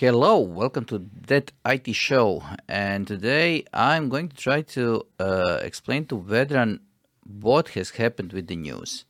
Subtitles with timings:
[0.00, 2.42] Hello, welcome to That IT Show.
[2.68, 6.80] And today I'm going to try to uh, explain to Vedran
[7.22, 9.04] what has happened with the news.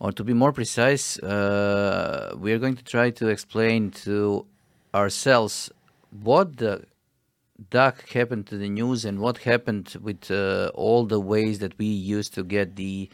[0.00, 4.44] Or to be more precise, uh, we are going to try to explain to
[4.92, 5.70] ourselves
[6.10, 6.86] what the
[7.70, 11.86] duck happened to the news and what happened with uh, all the ways that we
[11.86, 13.08] used to get the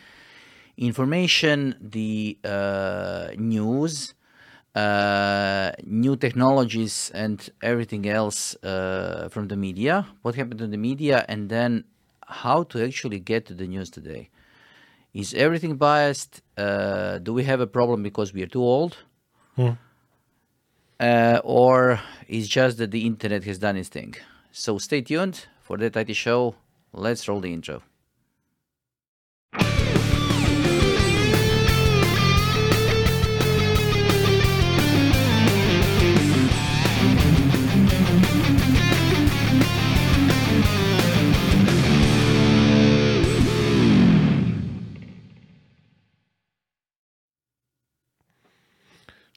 [0.79, 4.15] information, the uh, news
[4.75, 11.25] uh, new technologies and everything else uh, from the media, what happened to the media,
[11.29, 11.85] and then
[12.27, 14.31] how to actually get to the news today.
[15.13, 16.43] Is everything biased?
[16.57, 18.97] Uh, do we have a problem because we are too old?
[19.55, 19.71] Hmm.
[20.99, 24.15] Uh, or is just that the internet has done its thing?
[24.51, 26.57] So stay tuned for that IT show.
[26.93, 27.83] Let's roll the intro.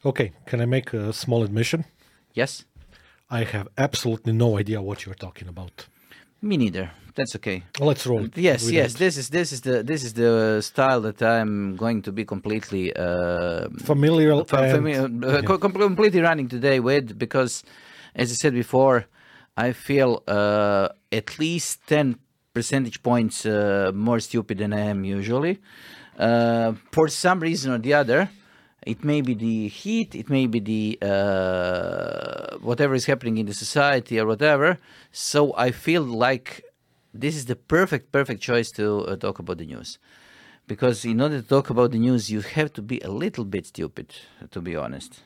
[0.08, 1.84] Okay, can I make a small admission?
[2.34, 2.64] Yes?
[3.30, 5.86] I have absolutely no idea what you're talking about.
[6.42, 6.92] Me neither.
[7.16, 7.64] That's okay.
[7.80, 8.28] Let's roll.
[8.36, 8.94] Yes, yes.
[8.94, 9.00] that.
[9.00, 12.94] This is this is the this is the style that I'm going to be completely
[12.96, 17.64] uh, Familiar fa- and- fami- uh, co- com- completely running today with because,
[18.16, 19.08] as I said before,
[19.58, 22.16] I feel uh, at least ten
[22.54, 25.58] percentage points uh, more stupid than I am usually.
[26.20, 28.30] Uh, for some reason or the other,
[28.86, 33.54] it may be the heat, it may be the uh, whatever is happening in the
[33.54, 34.78] society or whatever.
[35.12, 36.64] So I feel like
[37.14, 39.98] this is the perfect, perfect choice to uh, talk about the news.
[40.68, 43.66] Because in order to talk about the news, you have to be a little bit
[43.66, 44.14] stupid,
[44.52, 45.22] to be honest.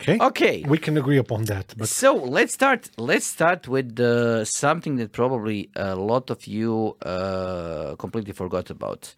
[0.00, 0.18] Okay.
[0.20, 0.64] Okay.
[0.68, 1.74] We can agree upon that.
[1.76, 2.90] But So let's start.
[2.98, 9.14] Let's start with uh, something that probably a lot of you uh, completely forgot about.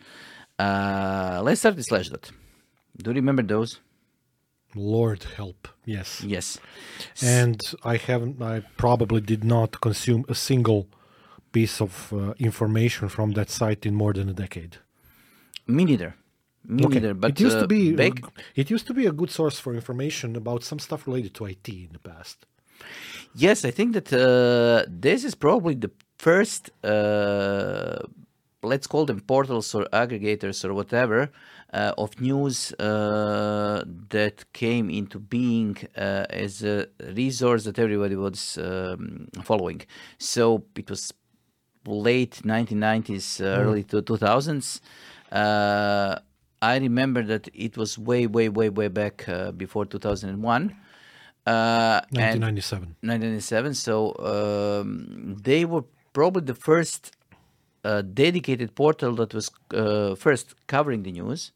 [0.58, 2.30] Uh, let's start with Slashdot.
[2.96, 3.80] Do you remember those?
[4.74, 5.68] Lord help.
[5.84, 6.22] Yes.
[6.22, 6.58] Yes.
[7.22, 10.86] And I haven't I probably did not consume a single
[11.52, 14.76] piece of uh, information from that site in more than a decade.
[15.66, 16.14] Me neither.
[16.64, 16.94] Me Okay.
[16.94, 17.14] neither.
[17.14, 18.22] But it used uh, to be back-
[18.54, 21.68] it used to be a good source for information about some stuff related to IT
[21.68, 22.46] in the past.
[23.34, 27.98] Yes, I think that uh, this is probably the first, uh,
[28.62, 31.30] let's call them portals or aggregators or whatever,
[31.72, 38.58] uh, of news uh, that came into being uh, as a resource that everybody was
[38.58, 39.82] um, following.
[40.18, 41.12] So it was
[41.86, 44.80] late 1990s, uh, early 2000s.
[45.32, 46.18] Uh,
[46.62, 50.76] I remember that it was way, way, way, way back uh, before 2001.
[51.46, 52.96] Uh, 1997.
[53.00, 53.74] 1997.
[53.74, 57.16] So um, they were probably the first
[57.84, 61.52] uh, dedicated portal that was uh, first covering the news.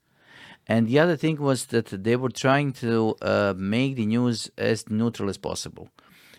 [0.67, 4.89] And the other thing was that they were trying to uh, make the news as
[4.89, 5.89] neutral as possible.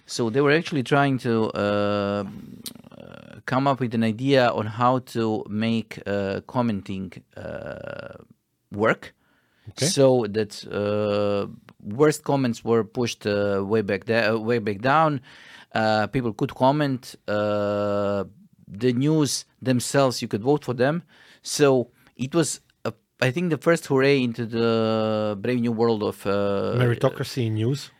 [0.07, 2.23] So they were actually trying to uh,
[2.97, 8.15] uh, come up with an idea on how to make uh, commenting uh,
[8.71, 9.13] work
[9.69, 9.87] Okay.
[9.87, 11.47] so that uh,
[11.83, 15.21] worst comments were pushed uh, way back da- way back down.
[15.73, 17.15] Uh, people could comment.
[18.67, 21.03] The news themselves, you could vote for them.
[21.41, 26.25] So it was, a, I think, the first hooray into the brave new world of
[26.25, 27.91] uh, Meritocracy in news.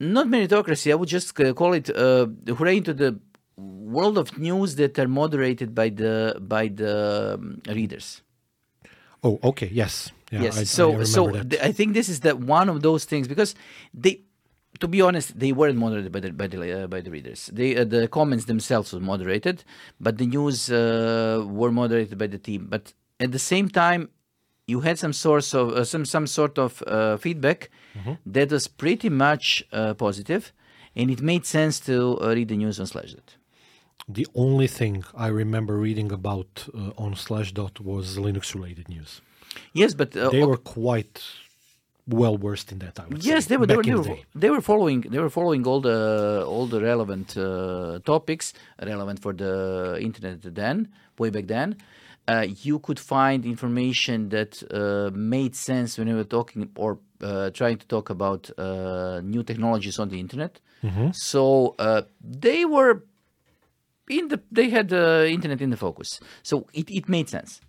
[0.00, 0.92] not meritocracy.
[0.92, 2.26] I would just uh, call it uh,
[2.56, 3.18] hooray into the
[3.56, 8.22] world of news that are moderated by the by the um, readers.
[9.24, 9.70] Oh, okay.
[9.72, 10.12] Yes.
[10.30, 10.58] Yeah, yes.
[10.58, 13.54] I, so I so th- I think this is that one of those things because
[13.94, 14.20] they,
[14.80, 17.50] to be honest, they weren't moderated by the by the uh, by the readers.
[17.52, 19.64] They uh, the comments themselves were moderated,
[20.00, 22.66] but the news uh, were moderated by the team.
[22.68, 24.08] But at the same time,
[24.66, 28.12] you had some source of uh, some some sort of uh, feedback Mm-hmm.
[28.34, 30.52] that was pretty much uh, positive,
[30.94, 33.38] and it made sense to uh, read the news on Slashdot.
[34.06, 39.22] The only thing I remember reading about uh, on Slashdot was Linux related news.
[39.72, 41.22] Yes, but uh, They were quite
[42.08, 42.98] well versed in that.
[43.00, 43.66] I would Yes, say, they were.
[43.66, 45.00] They were, they, the they were following.
[45.02, 50.88] They were following all the all the relevant uh, topics relevant for the internet then,
[51.18, 51.76] way back then.
[52.28, 57.50] Uh, you could find information that uh, made sense when we were talking or uh,
[57.50, 60.60] trying to talk about uh, new technologies on the internet.
[61.12, 63.02] So uh, they were
[64.08, 64.40] in the.
[64.52, 67.60] They had the internet in the focus, so it, it made sense.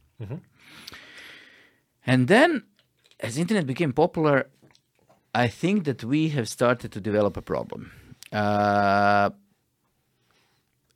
[2.06, 2.64] And then,
[3.20, 4.48] as internet became popular,
[5.36, 7.92] I think that we have started to develop a problem.
[8.32, 9.30] Uh,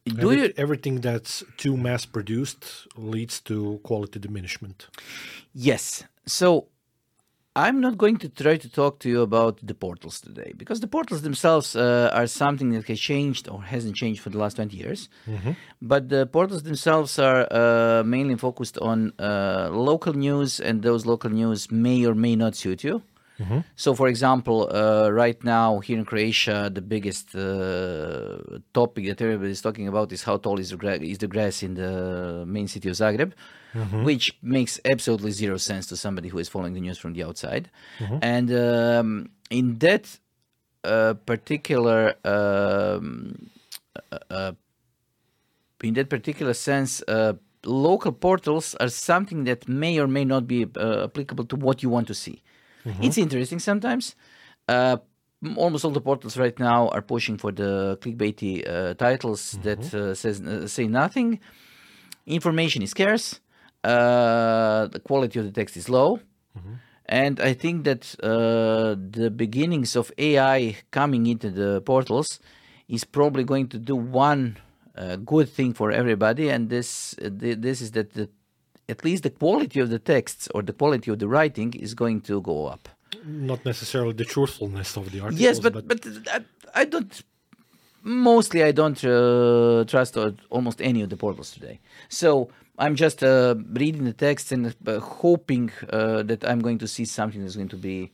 [0.05, 0.53] do Every- you?
[0.57, 4.87] everything that's too mass produced leads to quality diminishment.
[5.53, 6.03] Yes.
[6.25, 6.67] So
[7.55, 10.87] I'm not going to try to talk to you about the portals today because the
[10.87, 14.77] portals themselves uh, are something that has changed or hasn't changed for the last 20
[14.77, 15.09] years.
[15.81, 21.29] But the portals themselves are uh, mainly focused on uh, local news, and those local
[21.29, 23.01] news may or may not suit you.
[23.75, 29.51] So, for example, uh, right now here in Croatia, the biggest uh, topic that everybody
[29.51, 32.67] is talking about is how tall is the, gra- is the grass in the main
[32.67, 33.31] city of Zagreb,
[34.03, 37.69] which makes absolutely zero sense to somebody who is following the news from the outside.
[38.21, 40.05] And um, in that
[40.83, 43.49] uh, particular um,
[44.11, 44.51] uh, uh,
[45.83, 47.33] in that particular sense, uh,
[47.65, 51.89] local portals are something that may or may not be uh, applicable to what you
[51.89, 52.41] want to see.
[53.01, 54.15] It's interesting sometimes.
[54.67, 54.97] Uh,
[55.57, 60.13] almost all the portals right now are pushing for the clickbaity uh, titles that uh,
[60.15, 61.39] says uh, say nothing.
[62.25, 63.39] Information is scarce.
[63.83, 66.19] Uh, the quality of the text is low.
[67.05, 72.39] And I think that uh, the beginnings of AI coming into the portals
[72.87, 74.57] is probably going to do one
[74.95, 78.29] uh, good thing for everybody, and this uh, th- this is that the,
[78.93, 82.19] at least the quality of the texts or the quality of the writing is going
[82.29, 82.83] to go up.
[83.25, 85.41] Not necessarily the truthfulness of the articles.
[85.47, 85.99] yes, but but,
[86.35, 86.39] I,
[86.81, 87.13] I don't.
[88.03, 90.17] Mostly, I don't uh, trust
[90.49, 91.79] almost any of the portals today.
[92.09, 92.49] So
[92.79, 97.05] I'm just uh, reading the text and uh, hoping uh, that I'm going to see
[97.05, 98.11] something that's going to be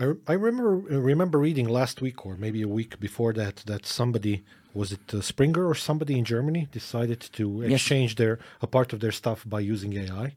[0.00, 0.76] I, I remember
[1.12, 4.44] remember reading last week or maybe a week before that that somebody
[4.74, 9.00] was it uh, Springer or somebody in Germany decided to exchange their a part of
[9.00, 10.36] their stuff by using AI.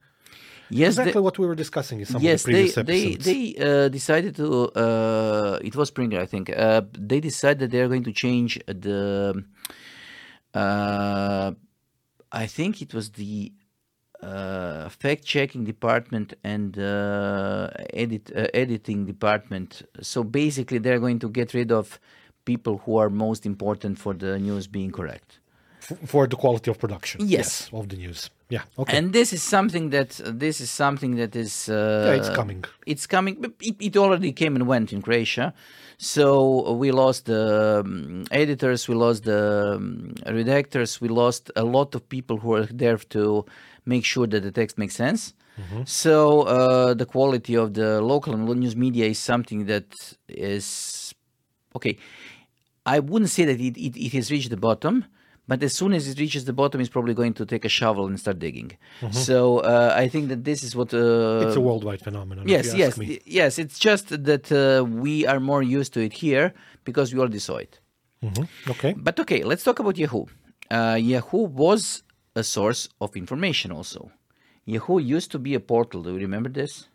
[0.69, 0.93] yes.
[0.97, 3.25] Exactly what we were discussing in some yes, of the they previous they episodes.
[3.25, 4.47] they uh, decided to.
[4.71, 6.49] Uh, it was Springer, I think.
[6.49, 9.43] Uh, they decided that they are going to change the.
[10.53, 11.51] Uh,
[12.31, 13.51] I think it was the
[14.21, 19.81] uh, fact checking department and uh, edit uh, editing department.
[20.01, 21.99] So basically, they're going to get rid of
[22.45, 25.39] people who are most important for the news being correct.
[25.89, 27.21] F- for the quality of production.
[27.27, 27.69] Yes.
[27.73, 28.29] of the news.
[28.49, 28.63] Yeah.
[28.77, 28.97] Okay.
[28.97, 32.65] And this is something that this is something that is uh, yeah, it's coming.
[32.85, 33.43] it's coming.
[33.61, 35.53] It, it already came and went in Croatia.
[35.97, 41.93] So we lost the um, editors, we lost the um, redactors, we lost a lot
[41.93, 43.45] of people who are there to
[43.85, 45.33] make sure that the text makes sense.
[45.85, 51.13] So uh, the quality of the local and news media is something that is
[51.75, 51.97] okay.
[52.85, 55.05] I wouldn't say that it, it, it has reached the bottom,
[55.47, 58.07] but as soon as it reaches the bottom, it's probably going to take a shovel
[58.07, 58.71] and start digging.
[59.11, 62.47] So uh, I think that this is what uh, it's a worldwide phenomenon.
[62.47, 63.59] Yes, yes, yes.
[63.59, 66.53] It's just that uh, we are more used to it here
[66.85, 67.79] because we already saw it.
[68.23, 68.47] Mhm.
[68.69, 68.93] Okay.
[68.97, 70.25] But okay, let's talk about Yahoo.
[70.71, 72.01] Uh, Yahoo was
[72.35, 74.11] a source of information also.
[74.65, 76.03] Yahoo used to be a portal.
[76.03, 76.87] Do you remember this?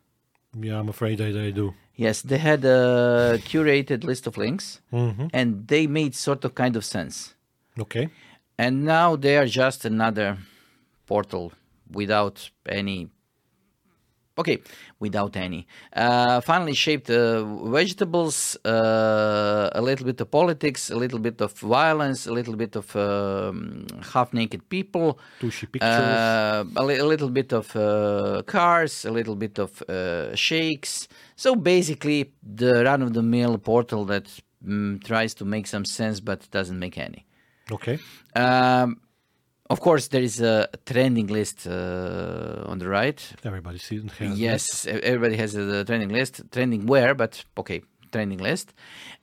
[0.59, 1.75] Yeah, I'm afraid I, I do.
[1.94, 5.31] Yes, they had a curated list of links, Mhm.
[5.33, 7.35] and they made sort of kind of sense.
[7.79, 8.09] Okay.
[8.59, 10.38] And now they are just another
[11.06, 11.53] portal
[11.91, 13.09] without any.
[14.38, 14.59] Okay,
[15.00, 15.67] without any.
[15.94, 21.53] Uh, finally shaped uh, vegetables, uh, a little bit of politics, a little bit of
[21.59, 25.88] violence, a little bit of um, half naked people, Tushy pictures.
[25.90, 31.09] uh, a, li- a little bit of uh, cars, a little bit of uh, shakes.
[31.37, 34.26] So basically, the run of the mill portal that
[34.66, 37.25] mm, tries to make some sense but doesn't make any.
[37.73, 37.99] okay.
[38.35, 39.00] Um,
[39.68, 43.20] of course, there is a trending list uh, on the right.
[43.44, 46.42] Everybody sees Yes, everybody has a trending list.
[46.52, 47.82] Trending where, but okay,
[48.12, 48.73] trending list.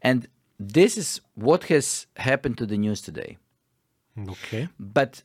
[0.02, 0.28] And
[0.60, 3.38] this is what has happened to the news today.
[4.30, 4.70] Okay.
[4.80, 5.24] But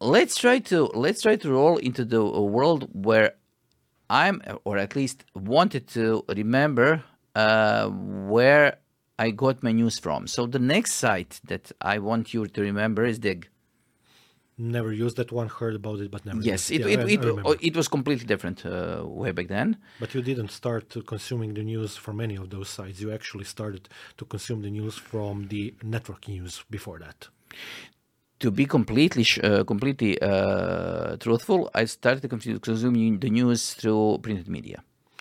[0.00, 3.34] let's try to let's try to roll into the a world where
[4.10, 7.04] I'm, or at least wanted to remember
[7.34, 8.78] uh, where
[9.18, 10.26] I got my news from.
[10.26, 13.48] So the next site that I want you to remember is Digg.
[14.62, 15.48] Never used that one.
[15.48, 16.40] Heard about it, but never.
[16.40, 19.76] Yes, it, Yeah, it, I- it, I it was completely different uh, way back then.
[19.98, 23.00] But you didn't start consuming the news from any of those sites.
[23.00, 23.88] You actually started
[24.18, 27.28] to consume the news from the network news before that.
[28.38, 34.18] To be completely sh- uh, completely uh, truthful, I started consu- consuming the news through
[34.22, 34.78] printed media.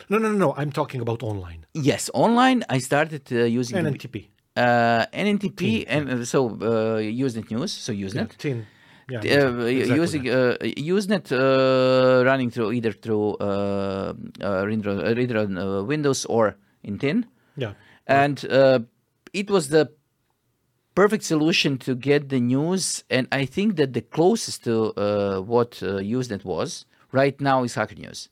[0.09, 0.53] No, no, no, no.
[0.55, 1.65] I'm talking about online.
[1.73, 4.27] Yes, online I started uh, using the- NNTP.
[4.57, 8.37] uh, NNTP and uh, so uh, Usenet News, so Usenet.
[8.37, 8.65] tin.
[9.11, 10.57] Yeah, Uh, exactly using uh,
[10.95, 16.55] Usenet uh, running through either through uh, uh, reader, uh, reader on uh, Windows or
[16.83, 17.25] in tin.
[17.57, 17.73] Yeah.
[18.07, 18.79] and uh,
[19.33, 19.91] it was the
[20.95, 23.03] perfect solution to get the news.
[23.09, 27.75] And I think that the closest to uh, what uh, Usenet was right now is
[27.75, 28.29] Hacker News.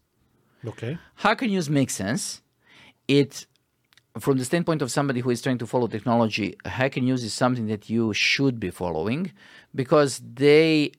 [0.65, 0.97] Okay.
[1.15, 2.41] Hacker News makes sense.
[3.07, 3.45] It,
[4.19, 7.67] from the standpoint of somebody who is trying to follow technology, Hacker News is something
[7.67, 9.31] that you should be following
[9.73, 10.91] because they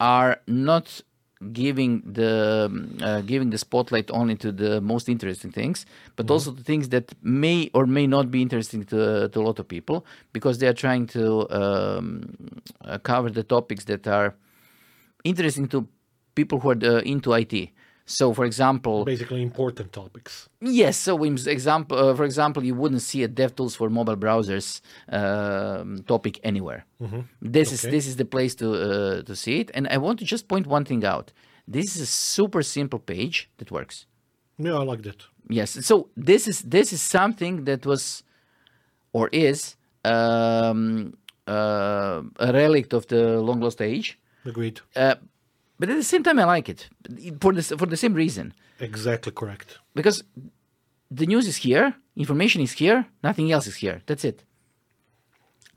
[0.00, 1.00] are not
[1.52, 5.84] giving the um, uh, giving the spotlight only to the most interesting things,
[6.16, 9.58] but also to things that may or may not be interesting to, to a lot
[9.58, 14.34] of people because they are trying to um, uh, cover the topics that are
[15.24, 15.86] interesting to
[16.34, 17.70] people who are uh, into IT.
[18.06, 20.48] So, for example, Basically important topics.
[20.60, 20.98] Yes.
[20.98, 26.38] So, example, uh, for example, you wouldn't see a DevTools for mobile browsers um, topic
[26.44, 26.84] anywhere.
[27.40, 29.70] This is this is the place to uh, to see it.
[29.74, 31.32] And I want to just point one thing out.
[31.66, 34.06] This is a super simple page that works.
[34.58, 35.24] Yeah, I like that.
[35.48, 35.70] Yes.
[35.86, 38.22] So this is this is something that was
[39.12, 41.14] or is um,
[41.46, 44.18] uh, a relic of the long lost age.
[44.44, 44.80] Agreed.
[44.94, 45.14] Uh,
[45.78, 46.88] but at the same time, I like it
[47.40, 49.78] for the for the same reason Exactly correct.
[49.94, 50.22] because
[51.10, 54.00] the news is here, information is here, nothing else is here.
[54.06, 54.42] That's it.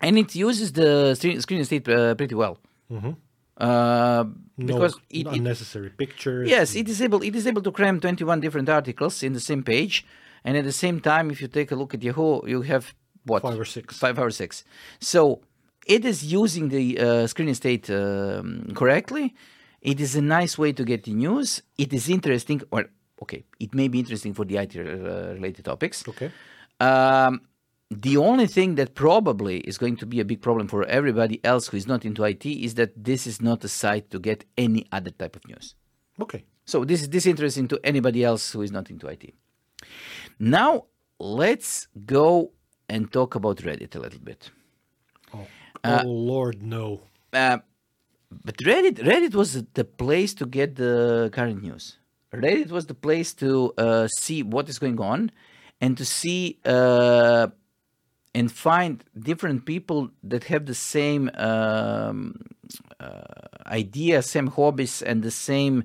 [0.02, 2.58] And it uses the screen, state uh, pretty well.
[2.92, 4.24] Uh,
[4.60, 6.48] No because it, it, unnecessary pictures.
[6.50, 9.64] yes, it is able it is able to cram 21 different articles in the same
[9.64, 10.06] page,
[10.44, 12.94] and at the same time, if you take a look at Yahoo, you have
[13.26, 13.98] what Five or six.
[13.98, 14.64] five or six.
[15.00, 15.42] So
[15.86, 19.34] it is using the uh, screen state um, correctly.
[19.82, 21.62] It is a nice way to get the news.
[21.78, 22.86] It is interesting, or
[23.22, 26.08] okay, it may be interesting for the IT uh, related topics.
[26.08, 26.32] Okay.
[26.80, 27.42] Um,
[27.90, 31.68] the only thing that probably is going to be a big problem for everybody else
[31.68, 34.86] who is not into IT is that this is not a site to get any
[34.92, 35.76] other type of news.
[36.20, 36.44] Okay.
[36.66, 39.34] So this is this interesting to anybody else who is not into IT.
[40.38, 40.86] Now
[41.18, 42.52] let's go
[42.90, 44.52] and talk about Reddit a little bit.
[45.34, 45.48] Oh,
[45.84, 47.02] Uh, oh Lord, no.
[47.32, 47.60] Uh,
[48.32, 51.98] but Reddit Reddit was the place to get the current news.
[52.34, 55.32] Reddit was the place to uh, see what is going on
[55.80, 57.48] and to see uh,
[58.34, 62.36] and find different people that have the same um,
[63.00, 63.22] uh,
[63.66, 65.84] idea, same hobbies, and the same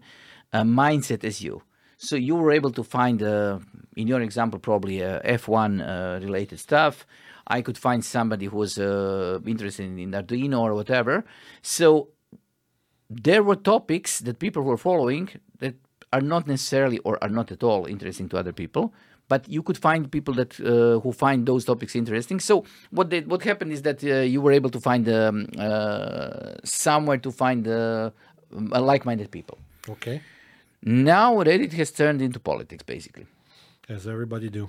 [0.52, 1.62] uh, mindset as you.
[1.96, 3.60] So you were able to find, uh,
[3.96, 7.06] in your example, probably uh, F1 uh, related stuff.
[7.46, 11.24] I could find somebody who was uh, interested in Arduino or whatever.
[11.62, 12.08] So
[13.28, 15.28] there were topics that people were following
[15.58, 15.74] that
[16.12, 18.84] are not necessarily or are not at all interesting to other people
[19.28, 23.20] but you could find people that uh, who find those topics interesting so what they,
[23.20, 27.66] what happened is that uh, you were able to find um, uh, somewhere to find
[27.68, 28.10] uh,
[28.90, 30.20] like-minded people Okay.
[30.82, 33.26] now reddit has turned into politics basically
[33.88, 34.64] As everybody do.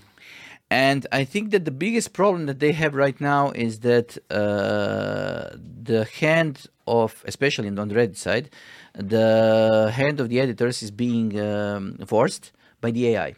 [0.70, 5.56] And I think that the biggest problem that they have right now is that uh,
[5.84, 8.50] the hand of, especially on the Reddit side,
[8.96, 12.52] the hand of the editors is being um, forced
[12.82, 13.36] by the AI.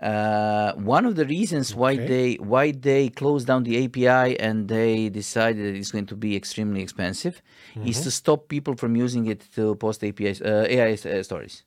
[0.00, 2.06] Uh, one of the reasons why Okay.
[2.06, 6.82] they why they closed down the API and they decided it's going to be extremely
[6.82, 7.40] expensive
[7.82, 11.62] is to stop people from using it to post API uh, AI uh, stories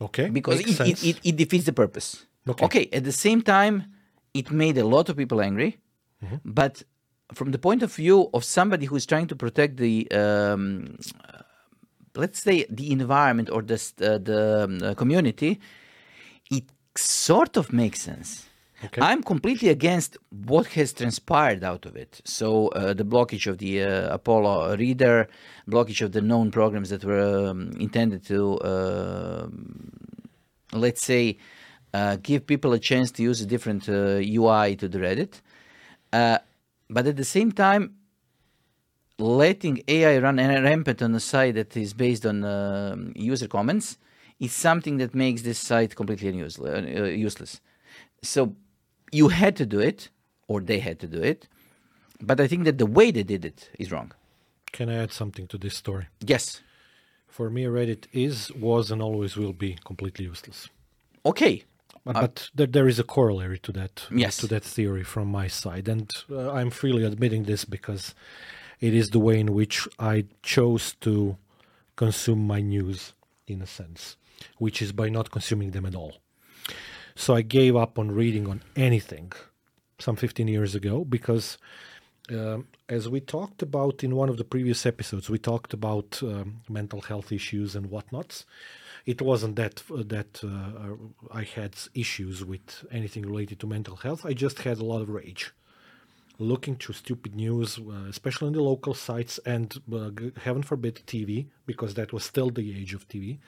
[0.00, 0.30] Okay.
[0.30, 2.26] because it, it, it, it defeats the purpose.
[2.66, 2.88] Okay.
[2.92, 3.84] At the same time,
[4.34, 5.78] it made a lot of people angry,
[6.22, 6.36] Mm-hmm.
[6.44, 6.82] but
[7.32, 10.98] from the point of view of somebody who is trying to protect the, um,
[12.14, 15.58] let's say, the environment or the uh, the um, uh, community,
[16.50, 16.64] it
[16.94, 18.49] sort of makes sense.
[18.84, 19.02] Okay.
[19.02, 22.20] I'm completely against what has transpired out of it.
[22.24, 25.28] So uh, the blockage of the uh, Apollo reader,
[25.68, 29.90] blockage of the known programs that were um, intended to, um
[30.72, 31.36] let's say,
[31.92, 35.40] uh, give people a chance to use a different uh, UI to the Reddit.
[36.12, 36.38] Uh,
[36.88, 37.96] but at the same time,
[39.18, 43.98] letting AI run rampant on a site that is based on um user comments
[44.38, 46.30] is something that makes this site completely.
[46.42, 47.60] Uh, useless.
[48.22, 48.54] So
[49.12, 50.08] you had to do it,
[50.48, 51.48] or they had to do it,
[52.20, 54.12] but I think that the way they did it is wrong.
[54.72, 56.06] Can I add something to this story?
[56.20, 56.60] Yes.
[57.28, 60.68] For me, Reddit is, was, and always will be completely useless.
[61.24, 61.64] Okay.
[62.04, 64.36] But, but there, there is a corollary to that, Yes.
[64.38, 68.14] to that theory from my side, and uh, I'm freely admitting this because
[68.80, 71.36] it is the way in which I chose to
[71.96, 73.12] consume my news,
[73.46, 74.16] in a sense,
[74.58, 76.19] which is by not consuming them at all.
[77.14, 79.32] So I gave up on reading on anything
[79.98, 81.58] some 15 years ago because,
[82.30, 86.62] um, as we talked about in one of the previous episodes, we talked about um,
[86.68, 88.44] mental health issues and whatnots.
[89.06, 90.94] it wasn't that that uh,
[91.32, 94.24] I had issues with anything related to mental health.
[94.26, 95.52] I just had a lot of rage,
[96.38, 100.10] looking through stupid news, uh, especially on the local sites, and uh,
[100.42, 103.38] heaven forbid TV, because that was still the age of TV.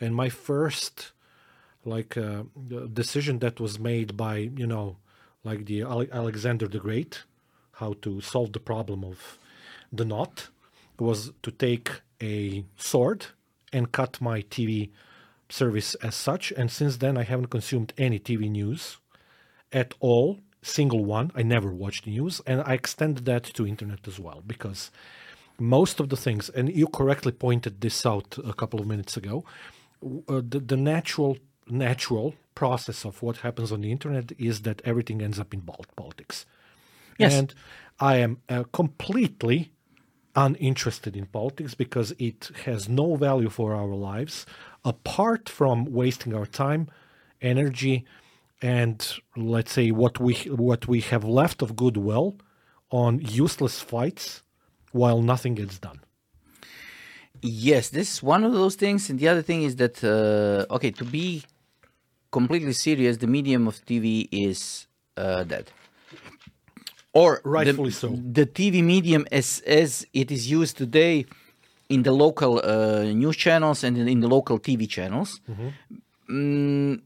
[0.00, 1.12] And my first
[1.86, 2.46] like a
[2.92, 4.96] decision that was made by you know
[5.44, 7.22] like the Alexander the Great,
[7.72, 9.38] how to solve the problem of
[9.92, 10.48] the knot,
[10.98, 13.26] was to take a sword
[13.72, 14.90] and cut my TV
[15.48, 16.52] service as such.
[16.52, 18.98] And since then, I haven't consumed any TV news
[19.72, 21.30] at all, single one.
[21.34, 24.90] I never watched news, and I extended that to internet as well because
[25.58, 29.44] most of the things, and you correctly pointed this out a couple of minutes ago,
[30.28, 31.38] uh, the, the natural
[31.68, 35.62] natural process of what happens on the internet is that everything ends up in
[35.96, 36.46] politics.
[37.18, 37.34] Yes.
[37.34, 37.54] And
[38.00, 39.72] I am uh, completely
[40.34, 44.44] uninterested in politics because it has no value for our lives
[44.84, 46.88] apart from wasting our time,
[47.40, 48.04] energy,
[48.62, 50.34] and let's say what we
[50.68, 52.36] what we have left of goodwill
[52.90, 54.42] on useless fights
[54.92, 56.00] while nothing gets done.
[57.42, 60.90] Yes, this is one of those things, and the other thing is that uh, okay,
[60.90, 61.44] to be
[62.38, 65.66] completely serious, the medium of TV is uh, dead
[67.16, 68.08] or rightfully the, so.
[68.40, 69.48] The TV medium, as
[69.82, 71.24] as it is used today,
[71.88, 75.68] in the local uh, news channels and in, the local TV channels, mm-hmm.
[76.30, 77.00] mm,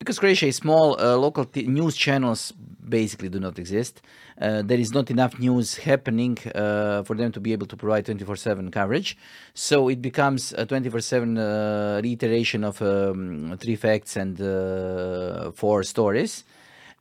[0.00, 2.52] because Croatia is small, uh, local t- news channels
[2.88, 4.02] basically do not exist.
[4.40, 8.06] Uh, there is not enough news happening uh, for them to be able to provide
[8.06, 9.16] 24/7 coverage.
[9.54, 16.44] So it becomes a 24/7 uh, reiteration of um, three facts and uh, four stories,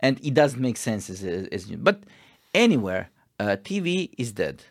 [0.02, 2.04] and it doesn't make sense as, as but
[2.54, 4.64] anywhere, uh, TV is dead.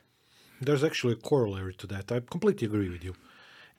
[0.60, 2.10] There's actually a corollary to that.
[2.10, 3.14] I completely agree with you.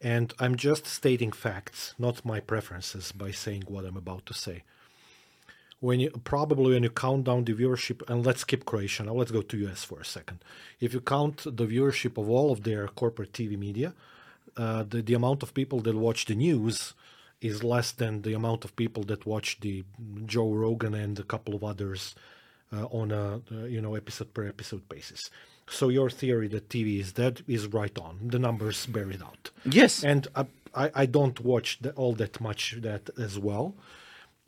[0.02, 4.64] And I'm just stating facts, not my preferences, by saying what I'm about to say.
[5.88, 9.34] When you probably when you count down the viewership, and let's skip Croatia now, let's
[9.38, 10.40] go to US for a second.
[10.86, 13.94] If you count the viewership of all of their corporate TV media,
[14.58, 16.94] uh, the, the amount of people that watch the news
[17.42, 19.84] is less than the amount of people that watch the
[20.26, 22.16] Joe Rogan and a couple of others
[22.74, 25.22] uh, on a uh, you know episode per episode basis.
[25.68, 28.14] So your theory that TV is dead is right on.
[28.34, 29.52] The numbers bear it out.
[29.80, 30.46] Yes, and I
[30.76, 33.76] I, I don't watch the, all that much that as well,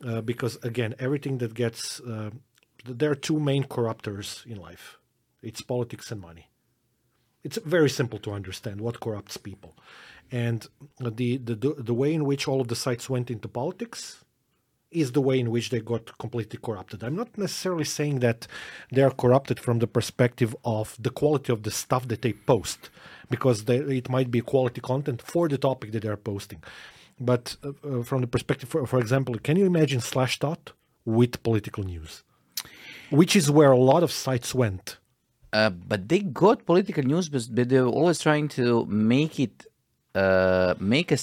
[0.04, 2.30] uh, because again everything that gets uh,
[2.84, 4.98] there are two main corruptors in life.
[5.42, 6.48] It's politics and money.
[7.44, 9.76] It's very simple to understand what corrupts people,
[10.30, 10.66] and
[11.00, 14.24] the the the way in which all of the sites went into politics
[14.90, 17.02] is the way in which they got completely corrupted.
[17.02, 18.46] I'm not necessarily saying that
[18.90, 22.90] they are corrupted from the perspective of the quality of the stuff that they post,
[23.30, 26.62] because they, it might be quality content for the topic that they are posting.
[27.20, 30.72] But uh, uh, from the perspective, for, for example, can you imagine Slashdot
[31.04, 32.22] with political news,
[33.10, 34.98] which is where a lot of sites went?
[35.52, 39.66] Uh, but they got political news, but, they were always trying to make it
[40.14, 41.18] uh, make a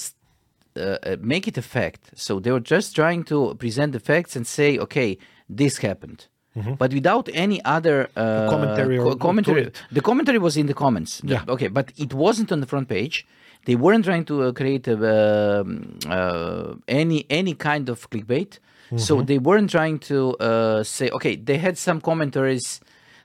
[0.77, 2.12] uh, uh, make it a fact.
[2.15, 6.27] So they were just trying to present the facts and say, okay, this happened.
[6.58, 6.73] Mm-hmm.
[6.73, 9.71] But without any other uh, commentary, co- commentary.
[9.91, 11.21] The commentary was in the comments.
[11.23, 11.43] Yeah.
[11.47, 13.27] Okay, but it wasn't on the front page.
[13.65, 18.60] They weren't trying to uh, create a, um, uh, any any kind of clickbait.
[18.60, 18.97] Mm-hmm.
[18.97, 22.80] So they weren't trying to uh, say, okay, they had some commentaries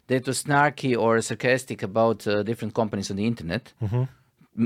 [0.06, 3.72] that was snarky or sarcastic about different companies on the internet.
[3.82, 4.04] Mm-hmm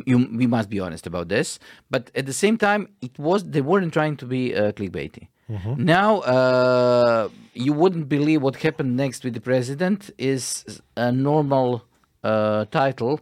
[0.06, 1.58] you, we must be honest about this.
[1.90, 5.28] But at the same time, it was they weren't trying to be uh, clickbaity.
[5.50, 5.84] Mm-hmm.
[5.84, 11.84] Now, uh, you wouldn't believe what happened next with the president is a normal
[12.22, 13.20] uh, title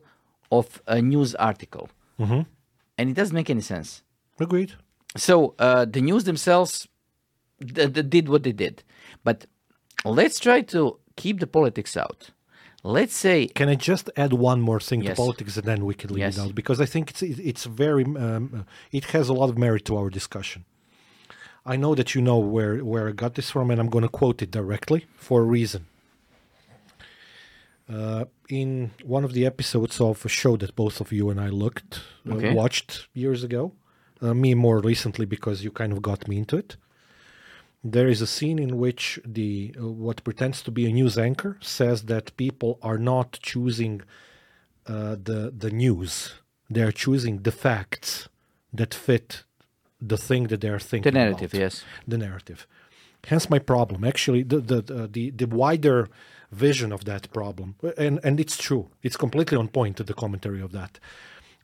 [0.50, 2.42] of a news article, mm-hmm.
[2.98, 4.02] and it doesn't make any sense.
[4.40, 4.72] Agreed.
[5.16, 6.88] So uh, the news themselves
[7.60, 8.82] did what they did,
[9.24, 9.46] but
[10.04, 12.30] let's try to keep the politics out
[12.82, 15.10] let's say can i just add one more thing yes.
[15.10, 16.36] to politics and then we can leave yes.
[16.36, 19.84] it out because i think it's it's very um, it has a lot of merit
[19.84, 20.64] to our discussion
[21.64, 24.08] i know that you know where where i got this from and i'm going to
[24.08, 25.86] quote it directly for a reason
[27.92, 31.48] uh, in one of the episodes of a show that both of you and i
[31.48, 32.52] looked uh, okay.
[32.54, 33.72] watched years ago
[34.20, 36.76] uh, me more recently because you kind of got me into it
[37.84, 41.58] there is a scene in which the uh, what pretends to be a news anchor
[41.60, 44.02] says that people are not choosing
[44.86, 46.34] uh, the the news;
[46.70, 48.28] they are choosing the facts
[48.72, 49.44] that fit
[50.00, 51.12] the thing that they are thinking.
[51.12, 51.62] The narrative, about.
[51.62, 51.84] yes.
[52.06, 52.66] The narrative.
[53.26, 54.04] Hence my problem.
[54.04, 56.08] Actually, the the the, the, the wider
[56.50, 58.90] vision of that problem, and and it's true.
[59.02, 60.98] It's completely on point to the commentary of that.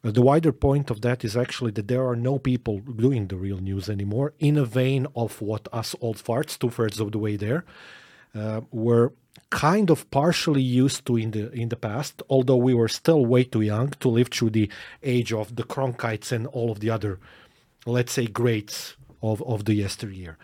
[0.05, 3.37] Uh, the wider point of that is actually that there are no people doing the
[3.37, 7.19] real news anymore in a vein of what us old farts, two thirds of the
[7.19, 7.65] way there,
[8.35, 9.13] uh, were
[9.51, 13.45] kind of partially used to in the in the past, although we were still way
[13.45, 14.71] too young to live through the
[15.03, 17.19] age of the Cronkites and all of the other,
[17.87, 20.37] let's say, greats of, of the yesteryear.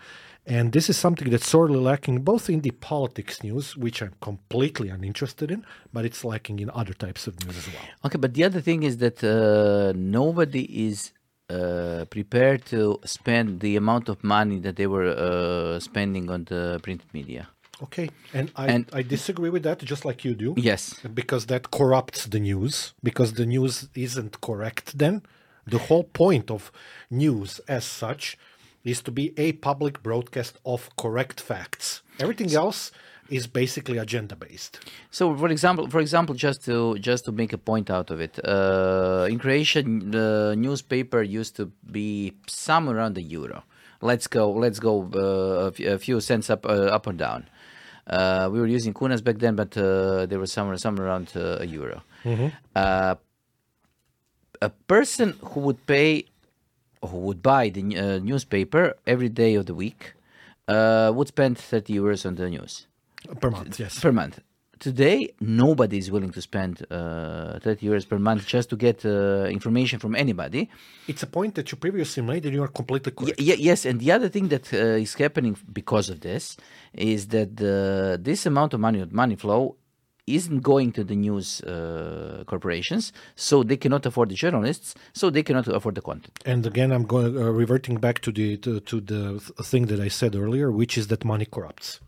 [0.47, 4.89] And this is something that's sorely lacking both in the politics news, which I'm completely
[4.89, 7.83] uninterested in, but it's lacking in other types of news as well.
[8.05, 11.11] Okay, but the other thing is that uh, nobody is
[11.49, 16.79] uh, prepared to spend the amount of money that they were uh, spending on the
[16.83, 17.47] print media.
[17.81, 20.53] Okay, and I, And- I disagree with that, just like you do.
[20.57, 20.99] Yes.
[21.13, 25.23] Because that corrupts the news, because the news isn't correct then.
[25.67, 26.71] The whole point of
[27.09, 28.37] news as such
[28.85, 32.01] is to be a public broadcast of correct facts.
[32.19, 32.91] Everything else
[33.29, 34.79] is basically agenda based.
[35.09, 38.39] So, for example, for example, just to just to make a point out of it,
[38.45, 43.63] uh, in Croatia, the newspaper used to be somewhere around the euro.
[44.01, 47.47] Let's go, let's go uh, a, few cents up, uh, up or down.
[48.05, 51.57] Uh, we were using kunas back then, but uh, they were somewhere, somewhere around uh,
[51.61, 52.03] a euro.
[52.75, 53.15] Uh,
[54.61, 56.25] a person who would pay,
[57.07, 60.13] who would buy the uh, newspaper every day of the week,
[60.67, 62.87] uh, would spend thirty euros on the news
[63.39, 63.99] Per month, yes.
[63.99, 64.39] per month.
[64.77, 69.45] Today, nobody is willing to spend uh, 30 euros per month just to get uh,
[69.49, 70.69] information from anybody.
[71.07, 73.39] It's a point that you previously made, and you are completely correct.
[73.39, 76.57] y- yes, and the other thing that uh, is happening because of this
[76.93, 79.77] is that the, this amount of money, money flow,
[80.27, 85.43] isn't going to the news uh, corporations, so they cannot afford the journalists, so they
[85.43, 86.39] cannot afford the content.
[86.45, 90.07] And again, I'm going uh, reverting back to the to, to the thing that I
[90.07, 91.99] said earlier, which is that money corrupts.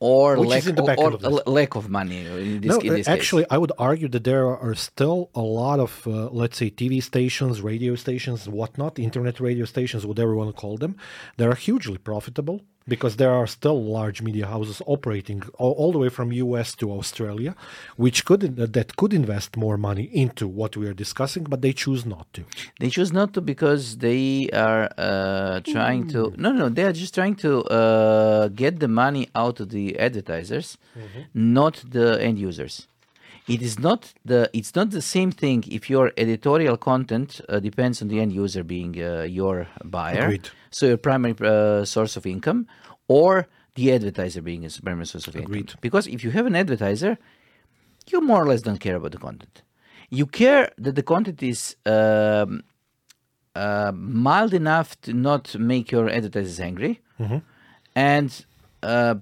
[0.00, 3.06] Or Which lack, back or, of lack of money in this, no, in uh, this
[3.06, 3.08] case.
[3.08, 7.02] actually, I would argue that there are still a lot of, uh, let's say, TV
[7.02, 10.96] stations, radio stations, whatnot, internet radio stations, whatever you want to call them,
[11.38, 15.98] that are hugely profitable because there are still large media houses operating all, all the
[15.98, 17.54] way from US to Australia,
[17.96, 22.04] which could that could invest more money into what we are discussing, but they choose
[22.04, 22.44] not to.
[22.80, 26.34] They choose not to because they are uh, trying to.
[26.36, 30.78] No, no, they are just trying to uh, get the money out of the advertisers,
[31.32, 32.86] not the end users.
[33.46, 34.48] It is not the.
[34.54, 38.64] It's not the same thing if your editorial content uh, depends on the end user
[38.64, 40.48] being uh, your buyer, Agreed.
[40.74, 42.60] So your primary uh, source of income,
[43.08, 45.60] or the advertiser being his primary source of Agreed.
[45.60, 45.78] income.
[45.80, 47.12] Because if you have an advertiser,
[48.10, 49.62] you more or less don't care about the content.
[50.10, 52.62] You care that the content is um,
[53.54, 57.00] uh, mild enough to not make your advertisers angry,
[57.94, 58.30] and
[58.82, 59.14] uh,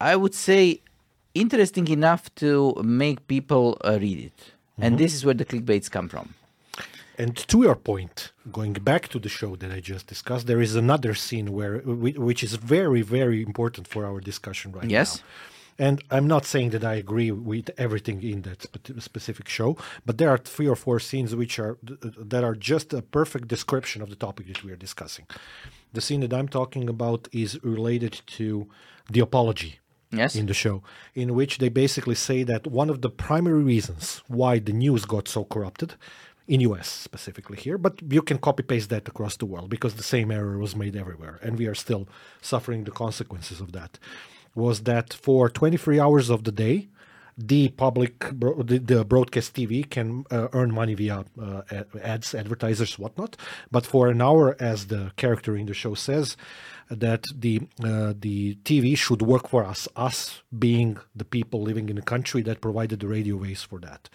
[0.00, 0.80] I would say
[1.34, 4.40] interesting enough to make people uh, read it.
[4.80, 6.34] And this is where the clickbaits come from.
[7.20, 10.74] And to your point, going back to the show that I just discussed, there is
[10.76, 11.78] another scene where
[12.28, 15.10] which is very, very important for our discussion right Yes.
[15.18, 15.24] now.
[15.80, 19.70] And I'm not saying that I agree with everything in that spe- specific show,
[20.06, 21.74] but there are three or four scenes which are
[22.32, 25.26] that are just a perfect description of the topic that we are discussing.
[25.96, 28.46] The scene that I'm talking about is related to
[29.14, 29.72] the apology
[30.10, 30.34] Yes.
[30.40, 30.82] in the show,
[31.14, 35.28] in which they basically say that one of the primary reasons why the news got
[35.28, 35.90] so corrupted,
[36.48, 40.02] in US specifically here, but you can copy paste that across the world because the
[40.02, 42.08] same error was made everywhere, and we are still
[42.40, 43.98] suffering the consequences of that.
[44.54, 46.88] Was that for 23 hours of the day,
[47.36, 51.62] the public, the broadcast TV can uh, earn money via uh,
[52.02, 53.36] ads, advertisers, whatnot.
[53.70, 56.36] But for an hour, as the character in the show says,
[56.90, 61.98] that the uh, the TV should work for us, us being the people living in
[61.98, 64.08] a country that provided the radio waves for that,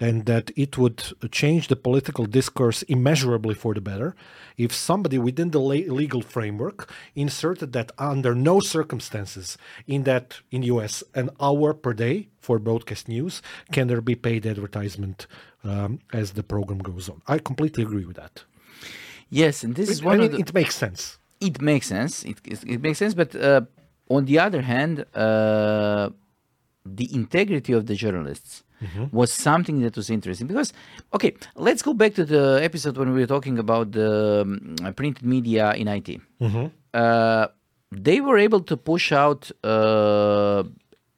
[0.00, 4.14] and that it would change the political discourse immeasurably for the better
[4.56, 10.62] if somebody within the le- legal framework inserted that under no circumstances in that in
[10.64, 15.26] US an hour per day for broadcast news can there be paid advertisement
[15.64, 17.22] um, as the program goes on.
[17.26, 18.44] I completely agree with that.
[19.28, 20.38] Yes, and this is It, one I of the.
[20.38, 21.18] it makes sense.
[21.40, 22.24] It makes sense.
[22.24, 23.62] It, it, it makes sense, but uh,
[24.08, 26.10] on the other hand, uh,
[26.84, 28.62] the integrity of the journalists
[29.10, 30.72] was something that was interesting because,
[31.14, 35.24] okay, let's go back to the episode when we were talking about the um, printed
[35.24, 36.20] media in IT.
[36.92, 37.46] Uh,
[37.90, 40.62] they were able to push out uh,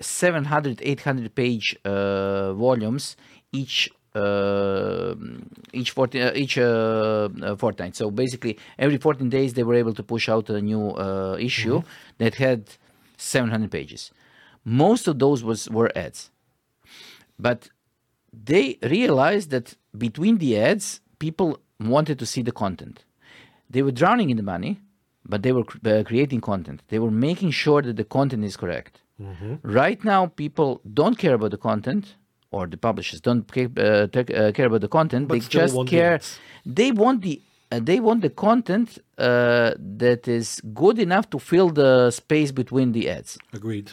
[0.00, 3.16] 700, 800 page uh, volumes
[3.52, 3.90] each
[5.72, 7.96] each 14, uh, each uh, uh, fortnight.
[7.96, 11.82] So basically, every 14 days they were able to push out a new uh, issue
[12.18, 12.60] that had
[13.16, 14.10] 700 pages.
[14.64, 16.30] Most of those was were ads,
[17.38, 17.68] but
[18.32, 23.04] they realized that between the ads, people wanted to see the content.
[23.70, 24.80] They were drowning in the money,
[25.24, 26.82] but they were uh, creating content.
[26.88, 29.02] They were making sure that the content is correct.
[29.20, 29.54] Mm-hmm.
[29.62, 32.16] Right now, people don't care about the content,
[32.50, 35.28] or the publishers don't ca- uh, take- uh, care about the content.
[35.28, 36.20] But they just want the care.
[36.64, 41.68] They want the uh, they want the content uh, that is good enough to fill
[41.70, 43.38] the space between the ads.
[43.52, 43.92] Agreed.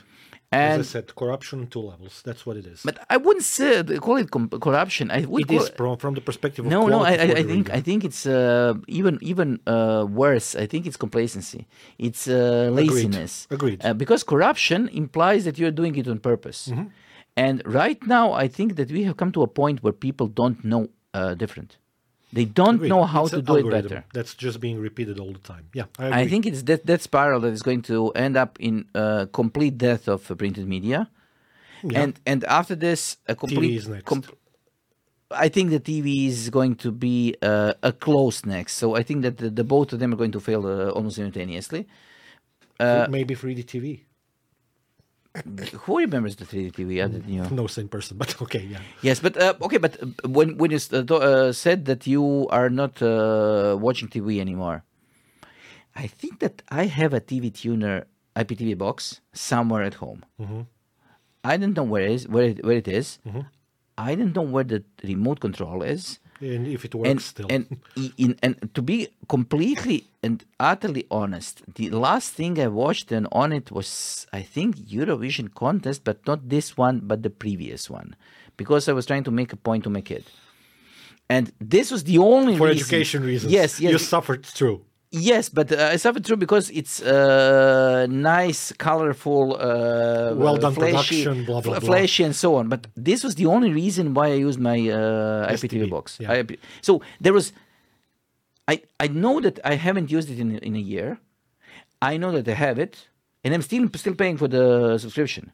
[0.52, 2.22] And As I said, corruption on two levels.
[2.24, 2.82] That's what it is.
[2.86, 5.12] but I wouldn't say call it com- corruption.
[5.12, 7.00] I would it is from, from the perspective of no, no.
[7.02, 7.70] I, I, I think.
[7.74, 10.56] I think it's uh, even even uh, worse.
[10.56, 11.62] I think it's complacency.
[11.98, 13.48] It's uh, laziness.
[13.52, 13.84] Agreed.
[13.84, 16.70] Uh, because corruption implies that you're doing it on purpose.
[16.72, 16.88] Mm-hmm.
[17.38, 20.64] And right now, I think that we have come to a point where people don't
[20.64, 21.78] know uh, different.
[22.34, 22.90] They don't Agreed.
[22.90, 24.04] know how It's to do it better.
[24.14, 25.70] That's just being repeated all the time.
[25.74, 26.22] Yeah, I agree.
[26.22, 29.78] I think it's that that spiral that is going to end up in uh, complete
[29.78, 31.10] death of printed media.
[31.84, 32.02] Yeah.
[32.02, 33.76] And and after this, a complete.
[33.78, 34.28] is next.
[35.32, 38.74] I think the TV is going to be uh, a close next.
[38.78, 41.16] So I think that the, the both of them are going to fail uh, almost
[41.16, 41.88] simultaneously.
[42.80, 44.05] uh, Maybe 3D TV.
[45.84, 47.04] Who remembers the 3D TV?
[47.04, 47.50] I know.
[47.50, 48.80] No same person, but okay, yeah.
[49.02, 52.70] Yes, but uh, okay, but uh, when when you uh, uh, said that you are
[52.70, 54.84] not uh, watching TV anymore,
[55.96, 60.24] I think that I have a TV tuner IPTV box somewhere at home.
[61.44, 62.28] I don't know where it is.
[62.28, 63.20] Where it, where it is.
[63.98, 66.20] I don't know where the remote control is.
[66.42, 67.48] And if it works and still.
[67.50, 67.64] and
[68.18, 73.54] in, and to be completely and utterly honest, the last thing I watched and on
[73.54, 78.16] it was I think Eurovision contest, but not this one, but the previous one,
[78.58, 80.26] because I was trying to make a point to my kid,
[81.30, 83.54] and this was the only for reason- education reasons.
[83.54, 84.82] Yes, yes, You suffered through.
[85.30, 91.24] Yes, but uh, I suffered through because it's uh, nice, colorful, uh, Well done flashy,
[91.24, 91.90] production, blah, blah, blah.
[91.90, 92.68] flashy, and so on.
[92.74, 96.06] But this was the only reason why I used my uh, IPTV box.
[96.20, 96.34] yeah.
[96.42, 96.52] IP
[96.88, 96.92] so
[97.24, 97.46] there was,
[98.74, 101.10] I I know that I haven't used it in in a year.
[102.02, 102.94] I know that I have it,
[103.44, 104.66] and I'm still still paying for the
[105.04, 105.46] subscription.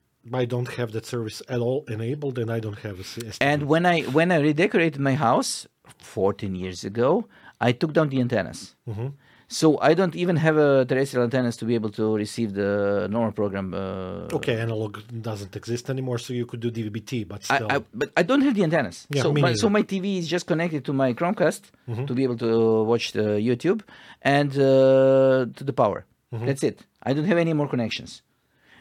[0.42, 3.38] I don't have that service at all enabled, and I don't have a STV.
[3.52, 7.26] And when I when I redecorated my house 14 years ago,
[7.68, 8.76] I took down the antennas.
[8.88, 9.10] Mm-hmm.
[9.52, 13.34] So I don't even have a terrestrial antennas to be able to receive the normal
[13.34, 13.74] program.
[13.74, 17.68] Uh, okay, analog doesn't exist anymore, so you could do DVB-T, but I, still.
[17.70, 19.08] I, but I don't have the antennas.
[19.10, 19.68] Yeah, so my, so.
[19.68, 19.74] Mm-hmm.
[19.74, 21.64] my TV is just connected to my Chromecast
[22.08, 23.82] to be able to watch the YouTube
[24.22, 26.06] and uh, to the power.
[26.34, 26.46] Mm-hmm.
[26.46, 26.86] That's it.
[27.04, 28.22] I don't have any more connections.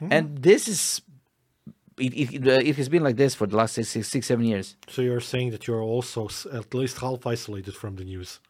[0.09, 1.03] And this is
[1.99, 4.45] it, it, uh, it has been like this for the last six, six, six seven
[4.45, 4.77] years.
[4.89, 8.41] so you're saying that you're also at least half isolated from the news.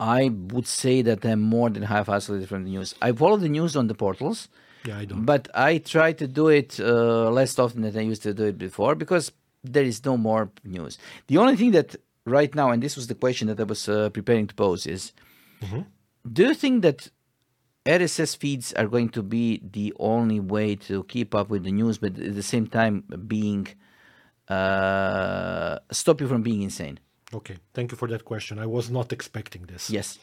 [0.00, 2.94] I would say that I'm more than half isolated from the news.
[3.02, 4.48] I follow the news on the portals,
[4.86, 5.24] Yeah, I don't.
[5.26, 8.56] but I try to do it uh, less often than I used to do it
[8.58, 9.30] before because
[9.62, 10.96] there is no more news.
[11.26, 14.08] The only thing that right now, and this was the question that I was uh,
[14.08, 15.12] preparing to pose, is
[16.32, 17.08] do you think that
[17.84, 21.98] RSS feeds are going to be the only way to keep up with the news,
[21.98, 23.68] but at the same time being
[24.48, 26.98] uh, stop you from being insane?
[27.32, 28.58] Okay, thank you for that question.
[28.58, 29.90] I was not expecting this.
[29.90, 30.18] Yes.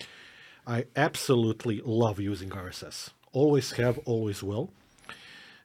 [0.65, 3.11] I absolutely love using RSS.
[3.31, 4.71] Always have, always will,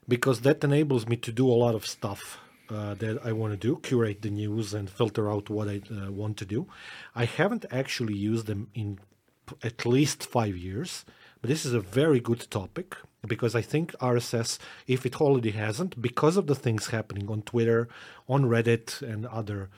[0.07, 3.57] because that enables me to do a lot of stuff uh, that I want to
[3.57, 6.67] do, curate the news and filter out what I uh, want to do.
[7.13, 8.99] I haven't actually used them in
[9.45, 11.03] p- at least five years,
[11.41, 12.95] but this is a very good topic
[13.27, 17.89] because I think RSS, if it already hasn't, because of the things happening on Twitter,
[18.27, 19.69] on Reddit, and other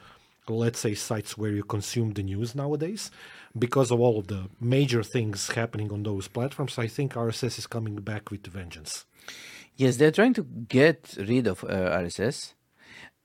[0.50, 3.12] let's say sites where you consume the news nowadays
[3.58, 7.68] because of all of the major things happening on those platforms i think rss is
[7.68, 9.06] coming back with vengeance
[9.78, 12.54] Yes, they're trying to get rid of uh, RSS.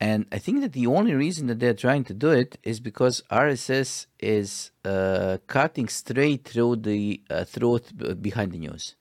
[0.00, 3.22] And I think that the only reason that they're trying to do it is because
[3.30, 7.44] RSS is uh, cutting straight through the uh,
[7.96, 8.96] b- behind the news.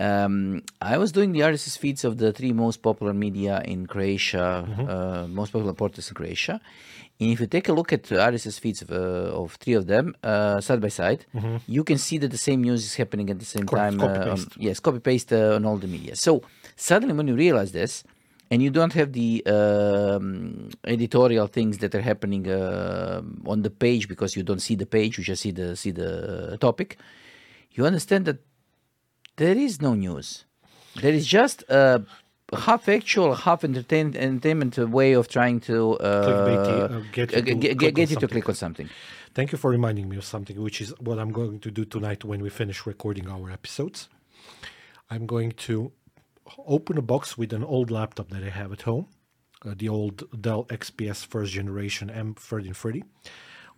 [0.00, 4.66] Um, I was doing the RSS feeds of the three most popular media in Croatia,
[4.88, 6.60] uh, most popular portals in Croatia.
[7.20, 9.86] And if you take a look at the RSS feeds of, uh, of three of
[9.86, 11.24] them uh, side by side,
[11.68, 14.00] you can see that the same news is happening at the same time.
[14.00, 16.16] uh, on- yes, copy paste uh, on all the media.
[16.16, 16.42] So
[16.74, 18.02] suddenly, when you realize this,
[18.50, 24.08] and you don't have the um, editorial things that are happening uh, on the page
[24.08, 26.98] because you don't see the page, you just see the see the topic.
[27.76, 28.38] You understand that
[29.36, 30.44] there is no news.
[31.00, 32.04] There is just a
[32.56, 37.54] half actual, half entertain, entertainment way of trying to uh, uh, get you uh, to
[37.54, 38.28] get, click get on you to something.
[38.28, 38.88] click on something.
[39.34, 42.24] thank you for reminding me of something which is what i'm going to do tonight
[42.24, 44.08] when we finish recording our episodes
[45.10, 45.92] i'm going to
[46.66, 49.06] open a box with an old laptop that i have at home
[49.64, 53.02] uh, the old Dell XPS first generation M1330.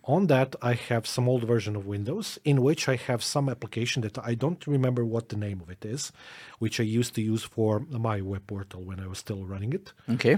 [0.07, 4.03] On that, I have some old version of Windows in which I have some application
[4.03, 6.11] that I don't remember what the name of it is,
[6.59, 9.93] which I used to use for my web portal when I was still running it.
[10.07, 10.37] Okay.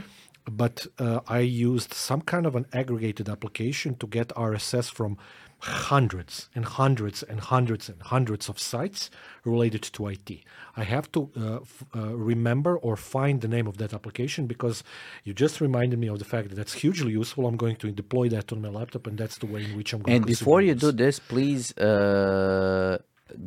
[0.50, 5.18] But uh, I used some kind of an aggregated application to get RSS from
[5.60, 9.10] hundreds and hundreds and hundreds and hundreds of sites
[9.44, 10.30] related to IT.
[10.76, 14.84] I have to uh, f- uh, remember or find the name of that application because
[15.24, 17.48] you just reminded me of the fact that that's hugely useful.
[17.48, 20.02] I'm going to deploy that on my laptop, and that's the way in which I'm
[20.02, 20.28] going And to.
[20.28, 20.82] before you news.
[20.82, 22.98] do this, please uh,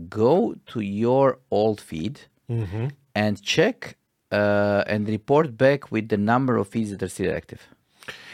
[0.09, 2.20] go to your old feed
[2.51, 2.88] Mm-hmm.
[3.14, 3.96] and check
[4.33, 7.62] uh, and report back with the number of feeds that are still active.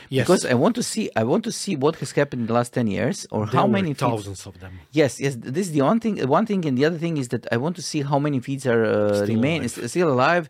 [0.08, 2.54] Yes, Because I want to see, I want to see what has happened in the
[2.60, 4.00] last ten years, or there how many feeds.
[4.00, 4.72] thousands of them.
[4.92, 5.34] Yes, yes.
[5.56, 6.14] This is the one thing.
[6.38, 8.64] One thing, and the other thing is that I want to see how many feeds
[8.66, 9.78] are uh, Still remain alive.
[9.78, 10.48] is- still alive.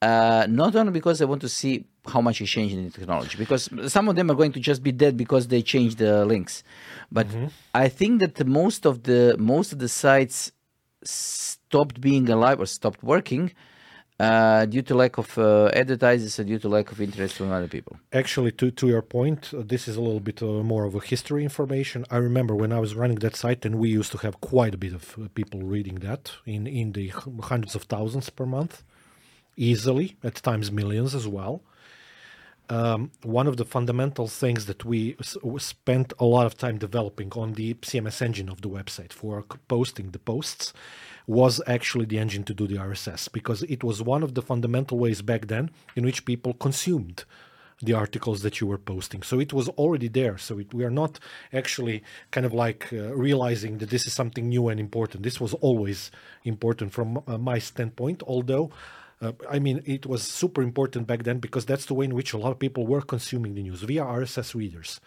[0.00, 1.74] Uh, not only because I want to see
[2.12, 3.62] how much is changing in the technology, because
[3.96, 6.54] some of them are going to just be dead because they changed the links.
[7.16, 7.46] But Mm-hmm.
[7.84, 10.50] I think that most of the most of the sites
[11.04, 13.52] stopped being alive or stopped working
[14.22, 17.66] uh, due to lack of uh, advertisers and due to lack of interest from other
[17.66, 17.98] people.
[18.12, 21.00] Actually, to, to your point, uh, this is a little bit uh, more of a
[21.00, 22.06] history information.
[22.08, 24.78] I remember when I was running that site, and we used to have quite a
[24.78, 25.04] bit of
[25.34, 27.08] people reading that in, in the
[27.52, 28.84] hundreds of thousands per month,
[29.56, 31.62] easily, at times millions as well.
[32.70, 37.32] Um, one of the fundamental things that we s- spent a lot of time developing
[37.32, 40.72] on the CMS engine of the website for posting the posts
[41.26, 44.98] was actually the engine to do the RSS because it was one of the fundamental
[44.98, 47.24] ways back then in which people consumed
[47.82, 49.22] the articles that you were posting.
[49.22, 50.38] So it was already there.
[50.38, 51.18] So it, we are not
[51.52, 55.24] actually kind of like uh, realizing that this is something new and important.
[55.24, 56.12] This was always
[56.44, 58.70] important from uh, my standpoint, although.
[59.20, 62.32] Uh, I mean, it was super important back then because that's the way in which
[62.32, 65.00] a lot of people were consuming the news via RSS readers.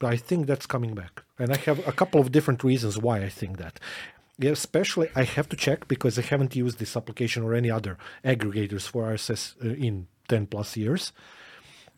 [0.00, 1.22] But I think that's coming back.
[1.38, 3.78] And I have a couple of different reasons why I think that.
[4.40, 7.98] Yeah, especially, I have to check because I haven't used this application or any other
[8.24, 11.12] aggregators for RSS uh, in 10 plus years.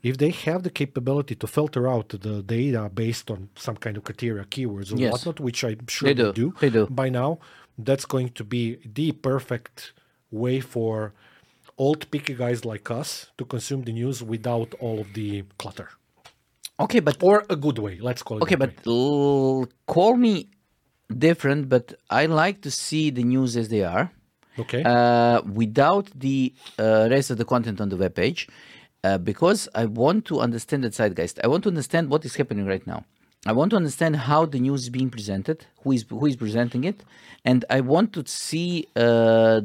[0.03, 4.03] If they have the capability to filter out the data based on some kind of
[4.03, 5.13] criteria, keywords, or Yes.
[5.13, 6.53] whatnot, which I'm sure They do.
[6.61, 6.87] They do.
[6.91, 7.39] by now,
[7.79, 9.93] that's going to be the perfect
[10.33, 11.13] way for
[11.79, 15.89] old picky guys like us to consume the news without all of the clutter.
[16.81, 18.43] Okay, but Or a good way, let's call it.
[18.43, 20.49] Okay, but l- call me
[21.19, 24.11] different, but I like to see the news as they are,
[24.59, 24.83] okay.
[24.83, 28.49] uh, without the uh, rest of the content on the web page,
[29.05, 31.41] uh, because I want to understand the zeitgeist.
[31.43, 33.05] I want to understand what is happening right now.
[33.45, 36.85] I want to understand how the news is being presented, who is who is presenting
[36.85, 37.03] it,
[37.45, 38.87] and I want to see.
[38.95, 39.63] Uh,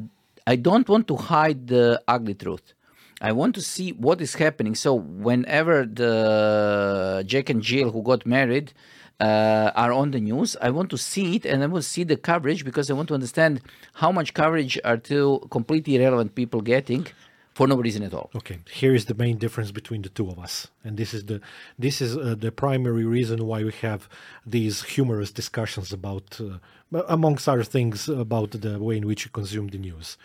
[0.47, 2.73] I don't want to hide the ugly truth.
[3.19, 4.76] I want to see what is happening.
[4.76, 8.73] So whenever the Jack and Jill who got married
[9.19, 12.03] uh, are on the news, I want to see it and I want to see
[12.03, 13.62] the coverage because I want to understand
[13.95, 17.08] how much coverage are two completely irrelevant people getting
[17.58, 18.30] for no reason at all.
[18.36, 21.41] Okay, here is the main difference between the two of us, and this is the
[21.80, 24.08] this is uh, the primary reason why we have
[24.45, 29.69] these humorous discussions about, uh, amongst other things, about the way in which you consume
[29.69, 30.17] the news.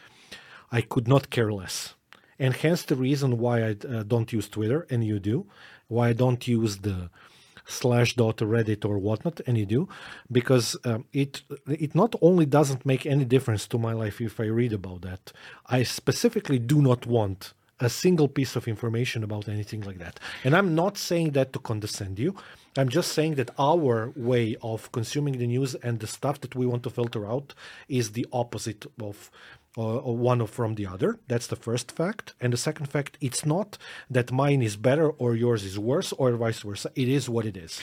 [0.70, 1.94] I could not care less,
[2.38, 5.46] and hence the reason why I uh, don't use Twitter and you do,
[5.88, 7.09] why I don't use the
[7.66, 9.88] Slashdot reddit or whatnot and you do
[10.31, 14.44] because um, it it not only doesn't make any difference to my life if i
[14.44, 15.33] read about that.
[15.66, 20.20] I specifically do not want a single piece of information about anything like that.
[20.44, 22.35] And i'm not saying that to condescend you.
[22.77, 26.64] I'm just saying that our way of consuming the news and the stuff that we
[26.64, 27.53] want to filter out
[27.87, 29.31] is the opposite of
[29.76, 31.18] uh, one from the other.
[31.28, 32.35] That's the first fact.
[32.40, 33.78] And the second fact, it's not
[34.11, 36.90] that mine is better or yours is worse or vice versa.
[36.94, 37.80] It is what it is.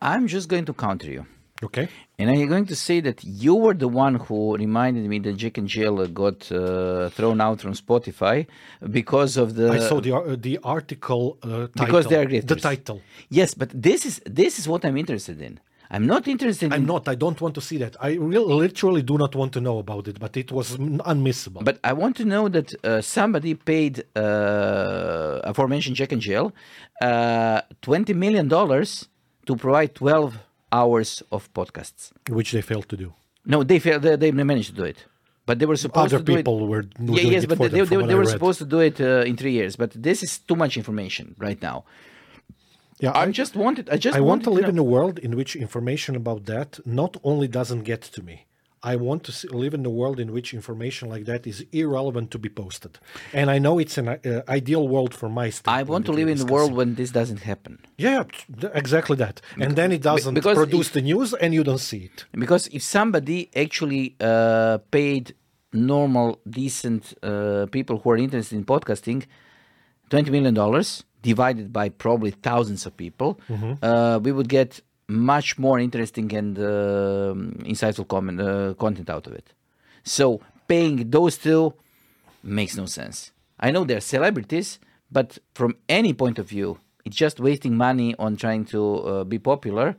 [0.00, 1.26] I'm just going to counter you.
[1.62, 1.88] Okay.
[2.18, 5.58] And I'm going to say that you were the one who reminded me that Jack
[5.58, 8.46] and Jill got uh, thrown out from Spotify
[8.90, 9.70] because of the.
[9.70, 11.68] I saw the ar- the article uh, title.
[11.74, 13.02] Because they are the title.
[13.28, 15.60] Yes, but this is this is what I'm interested in.
[15.92, 16.86] I'm not interested I'm in.
[16.86, 17.08] not.
[17.08, 17.96] I don't want to see that.
[18.00, 20.16] I real, literally do not want to know about it.
[20.24, 20.76] But it was
[21.12, 21.64] unmissable.
[21.64, 26.46] But I want to know that uh, somebody paid uh, aforementioned Jack and Jill
[27.02, 28.90] uh, twenty million dollars
[29.46, 30.30] to provide twelve
[30.72, 32.02] hours of podcasts.
[32.28, 33.08] which they failed to do.
[33.44, 34.02] No, they failed.
[34.02, 34.98] They, they managed to do it,
[35.46, 36.68] but they were supposed Other to do people it.
[36.72, 38.36] were doing Yeah, yes, but they, them, they, they were read.
[38.38, 39.72] supposed to do it uh, in three years.
[39.76, 41.84] But this is too much information right now.
[43.00, 43.88] Yeah, I just wanted.
[43.90, 46.78] I just I want to live know- in a world in which information about that
[46.84, 48.36] not only doesn't get to me,
[48.82, 52.30] I want to see, live in a world in which information like that is irrelevant
[52.30, 52.98] to be posted.
[53.38, 56.38] And I know it's an uh, ideal world for my I want to live in
[56.38, 57.78] the world when this doesn't happen.
[57.98, 58.24] Yeah,
[58.82, 59.42] exactly that.
[59.58, 62.24] And then it doesn't produce if- the news and you don't see it.
[62.32, 65.34] Because if somebody actually uh, paid
[65.72, 69.26] normal, decent uh, people who are interested in podcasting
[70.10, 70.56] $20 million
[71.22, 73.38] divided by probably thousands of people,
[73.82, 79.32] uh, we would get much more interesting and um insightful comment, uh, content out of
[79.32, 79.52] it.
[80.04, 81.74] So paying those two
[82.42, 83.32] makes no sense.
[83.58, 84.78] I know they're celebrities,
[85.10, 89.38] but from any point of view, it's just wasting money on trying to uh, be
[89.38, 89.96] popular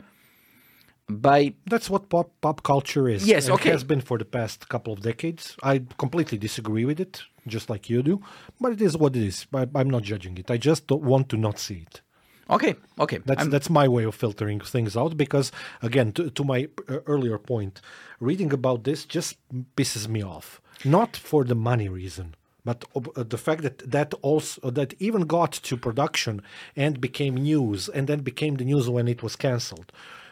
[1.10, 3.26] by That's what pop pop culture is.
[3.28, 3.72] Yes, okay.
[3.72, 5.56] has been for the past couple of decades.
[5.62, 8.22] I completely disagree with it, just like you do.
[8.60, 9.48] But it is what it is.
[9.54, 10.52] I, I'm not judging it.
[10.52, 12.02] I just don't want to not see it.
[12.50, 13.20] Okay, okay.
[13.26, 17.00] That's I'm- that's my way of filtering things out because again, to, to my uh,
[17.08, 17.82] earlier point,
[18.20, 19.38] reading about this just
[19.76, 20.62] pisses me off.
[20.84, 22.36] Not for the money reason,
[22.66, 26.42] but uh, the fact that that also that even got to production
[26.76, 29.92] and became news, and then became the news when it was cancelled.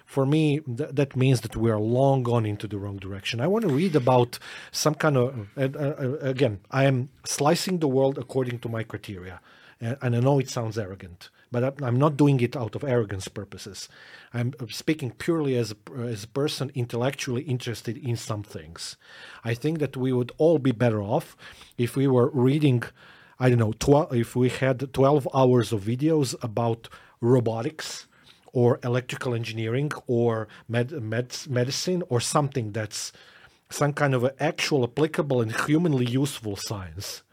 [0.09, 3.39] For me, th- that means that we are long gone into the wrong direction.
[3.39, 4.39] I want to read about
[4.71, 5.47] some kind of.
[5.55, 9.39] Uh, uh, again, I am slicing the world according to my criteria,
[9.79, 13.89] and, I know it sounds arrogant but I'm- not doing it out of arrogance purposes.
[14.33, 15.77] I'm speaking purely as a,
[16.13, 18.97] as a person intellectually interested in some things.
[19.43, 21.35] I think that we would all be better off
[21.77, 22.83] if we were reading,
[23.39, 26.87] I don't know, 12, if we had 12 hours of videos about
[27.21, 28.07] robotics
[28.53, 33.11] or electrical engineering or med, med, medicine or something that's
[33.69, 37.23] some kind of actual applicable and humanly useful science.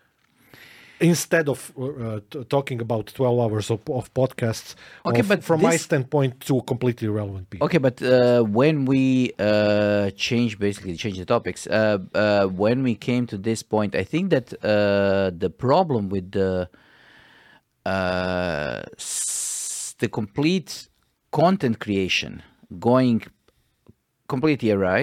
[0.99, 5.77] Instead of uh, talking about 12 hours of, of podcasts Okay, of- but from my
[5.77, 7.67] standpoint to completely irrelevant people.
[7.67, 12.95] Okay, but uh, when we uh, change, basically change the topics, uh, uh, when we
[12.95, 16.71] came to this point, I think that uh, the problem with the
[17.85, 18.83] uh,
[19.99, 20.89] the complete
[21.43, 22.33] content creation
[22.89, 23.19] going
[24.33, 25.03] completely awry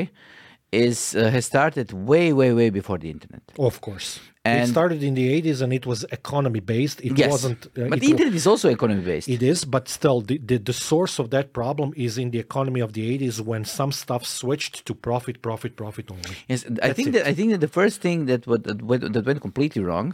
[0.88, 3.44] is uh, has started way, way, way before the internet.
[3.70, 4.08] of course
[4.46, 8.00] it started in the 80s and it was economy based it yes, wasn't uh, but
[8.04, 9.30] it internet is also economy based.
[9.30, 12.82] it is but still the, the, the source of that problem is in the economy
[12.88, 17.10] of the 80s when some stuff switched to profit profit profit only Yes, I think
[17.10, 17.12] it.
[17.16, 20.08] that I think that the first thing that what, that went, that went completely wrong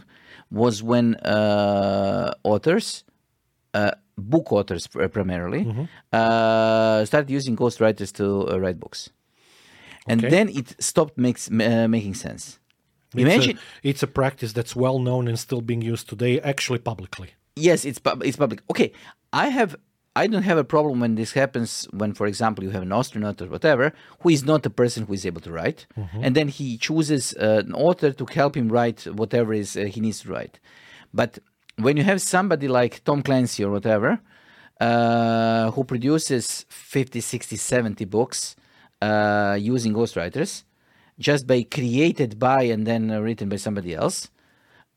[0.62, 2.86] was when uh, authors,
[3.74, 5.84] uh, book authors primarily, Mm-hmm.
[6.12, 9.10] uh, started using ghostwriters to uh, write books,
[10.06, 10.30] and Okay.
[10.30, 12.58] then it stopped makes uh, making sense.
[13.14, 16.78] it's Imagine, a, it's a practice that's well known and still being used today actually
[16.78, 18.60] publicly yes, it's pub- it's public.
[18.70, 18.92] Okay,
[19.32, 19.74] I have.
[20.22, 23.40] I don't have a problem when this happens when, for example, you have an astronaut
[23.42, 25.86] or whatever who is not a person who is able to write,
[26.24, 30.00] and then he chooses uh, an author to help him write whatever is uh, he
[30.00, 30.58] needs to write.
[31.14, 31.38] But
[31.82, 34.20] when you have somebody like Tom Clancy or whatever,
[34.80, 38.56] uh, who produces 50, 60, 70 books
[39.02, 40.64] uh, using ghostwriters,
[41.18, 44.30] just by created by and then uh, written by somebody else.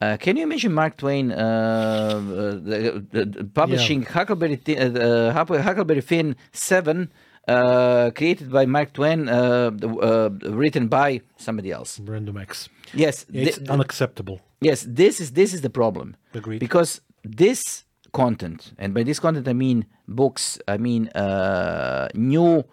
[0.01, 2.19] Uh, can you imagine Mark Twain uh, uh,
[2.51, 5.31] the, the, the publishing Huckleberry, uh, uh,
[5.61, 7.09] Huckleberry Finn 7,
[7.47, 11.99] uh, created by Mark Twain, uh, uh, written by somebody else?
[11.99, 14.85] random x Yes, it's thi- unacceptable yes.
[14.87, 16.15] This is this is the problem.
[16.33, 16.59] Agreed.
[16.59, 22.63] Because this content, and by this content I mean books, I mean uh, new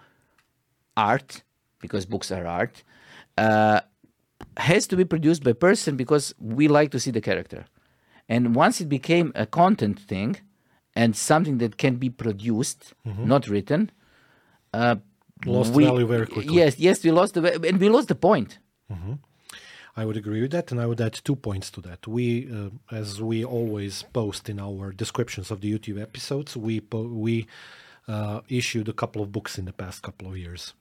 [0.96, 1.42] art,
[1.80, 2.84] because books are art,
[3.38, 3.80] uh,
[4.56, 7.64] has to be produced by person because we like to see the character.
[8.28, 10.36] And once it became a content thing
[10.94, 13.90] and something that can be produced, not written,
[14.72, 14.96] uh,
[15.42, 15.50] Mm-hmm.
[15.56, 16.54] Lost we- value very quickly.
[16.54, 18.58] Yes, yes, we lost the and we lost the point.
[19.96, 22.06] I would agree with that, and I would add two points to that.
[22.06, 27.08] We, uh, as we always post in our descriptions of the YouTube episodes, we po-
[27.26, 27.46] we
[28.06, 30.74] uh, issued a couple of books in the past couple of years.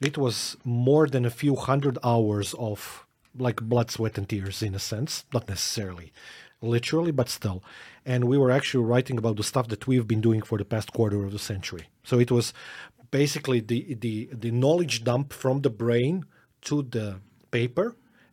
[0.00, 3.06] It was more than a few hundred hours of
[3.38, 6.12] like blood, sweat, and tears, in a sense, not necessarily
[6.62, 7.62] literally, but still.
[8.04, 10.92] And we were actually writing about the stuff that we've been doing for the past
[10.92, 11.86] quarter of the century.
[12.08, 12.46] So it was
[13.20, 16.14] basically the the the knowledge dump from the brain
[16.68, 17.06] to the
[17.50, 17.88] paper,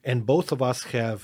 [0.09, 1.17] and both of us have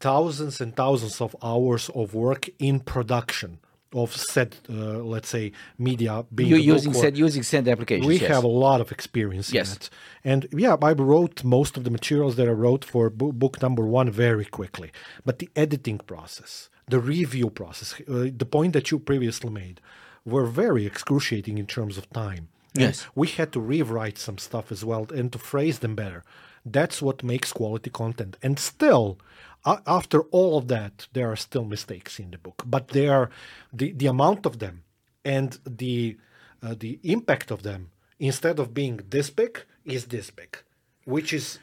[0.00, 3.58] thousands and thousands of hours of work in production
[3.94, 8.06] of said, uh, let's say, media being You a book using said using said applications.
[8.06, 8.30] we yes.
[8.34, 9.68] have a lot of experience Yes.
[9.70, 9.90] in it.
[10.32, 13.84] And yeah, I wrote most of the materials that I wrote for bo- book number
[14.00, 14.90] one very quickly.
[15.24, 19.80] But the editing process, the review process, uh, the point that you previously made,
[20.24, 22.48] were very excruciating in terms of time.
[22.74, 23.06] And Yes.
[23.14, 26.22] we had to rewrite some stuff as well and to phrase them better.
[26.64, 28.36] That's what makes quality content.
[28.42, 29.18] And still,
[29.64, 33.30] a- after all of that, there are still mistakes in the book, but they are
[33.72, 34.82] the, the amount of them
[35.24, 36.16] and the
[36.62, 40.58] uh, the impact of them instead of being this big is this big,
[41.04, 41.58] which is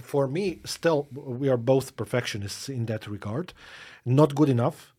[0.00, 3.52] for me still we are both perfectionists in that regard,
[4.04, 4.91] not good enough,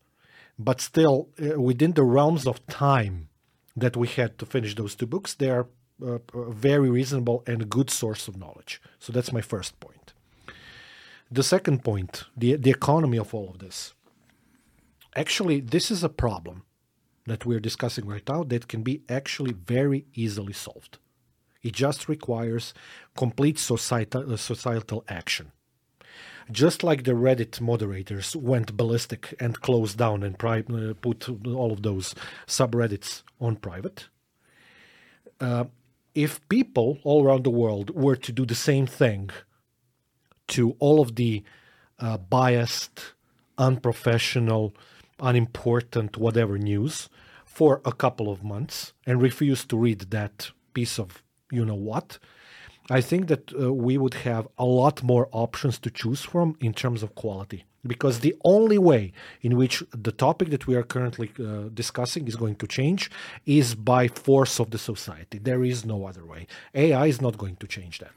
[0.58, 3.28] but still uh, within the realms of time
[3.76, 5.66] that we had to finish those two books, they are
[6.02, 8.80] uh, a very reasonable and good source of knowledge.
[8.98, 10.12] So that's my first point.
[11.30, 13.94] The second point, the the economy of all of this.
[15.16, 16.64] Actually, this is a problem
[17.26, 20.98] that we're discussing right now that can be actually very easily solved.
[21.62, 22.74] It just requires
[23.16, 25.52] complete societal, uh, societal action.
[26.50, 31.72] Just like the Reddit moderators went ballistic and closed down and pri- uh, put all
[31.72, 32.14] of those
[32.46, 34.08] subreddits on private,
[35.40, 35.64] uh,
[36.14, 39.30] if people all around the world were to do the same thing
[40.48, 41.42] to all of the
[41.98, 43.14] uh, biased,
[43.58, 44.74] unprofessional,
[45.20, 47.08] unimportant, whatever news
[47.44, 52.18] for a couple of months and refuse to read that piece of you know what,
[52.90, 56.74] I think that uh, we would have a lot more options to choose from in
[56.74, 57.64] terms of quality.
[57.86, 59.12] Because the only way
[59.42, 63.10] in which the topic that we are currently uh, discussing is going to change
[63.44, 65.38] is by force of the society.
[65.38, 66.46] There is no other way.
[66.74, 68.12] AI is not going to change that.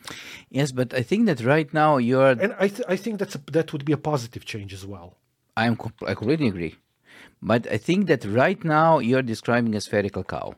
[0.50, 2.30] Yes, but I think that right now you're.
[2.30, 5.18] And I, th- I think that's a, that would be a positive change as well.
[5.58, 6.76] I'm com- I completely agree,
[7.42, 10.56] but I think that right now you're describing a spherical cow.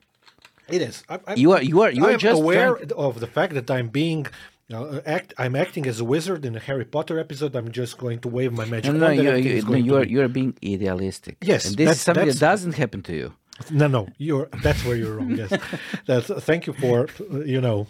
[0.71, 1.03] It is.
[1.09, 3.53] I, I'm, You are you are you I are just aware trying- of the fact
[3.53, 4.27] that I'm being
[4.73, 5.33] uh, act.
[5.37, 7.55] I'm acting as a wizard in a Harry Potter episode.
[7.55, 10.11] I'm just going to wave my magic No, no, you, you, no, you are be-
[10.11, 11.37] you are being idealistic.
[11.41, 13.33] Yes, and this that's- is something that doesn't happen to you.
[13.71, 14.47] No, no, you're.
[14.63, 15.31] That's where you're wrong.
[15.35, 15.51] Yes,
[16.05, 16.27] that's.
[16.49, 17.87] Thank you for uh, you know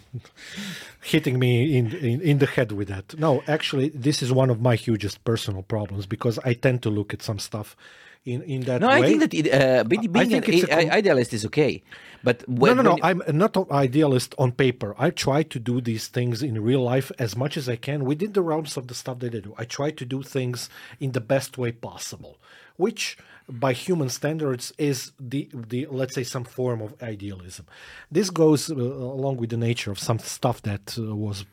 [1.02, 3.18] hitting me in, in in the head with that.
[3.18, 7.14] No, actually, this is one of my hugest personal problems because I tend to look
[7.14, 7.76] at some stuff
[8.24, 8.94] in in that No, way.
[8.96, 11.82] I think that it, uh, being, being think an a i- com- idealist is okay,
[12.22, 12.90] but No, when, no, no.
[12.94, 14.94] when- I'm not an idealist on paper.
[14.98, 18.32] I try to do these things in real life as much as I can within
[18.32, 19.54] the realms of the stuff that I do.
[19.56, 20.68] I try to do things
[21.00, 22.36] in the best way possible,
[22.76, 23.16] which
[23.48, 27.64] by human standards is the the let's say some form of idealism.
[28.12, 31.44] This goes uh, along with the nature of some stuff that uh, was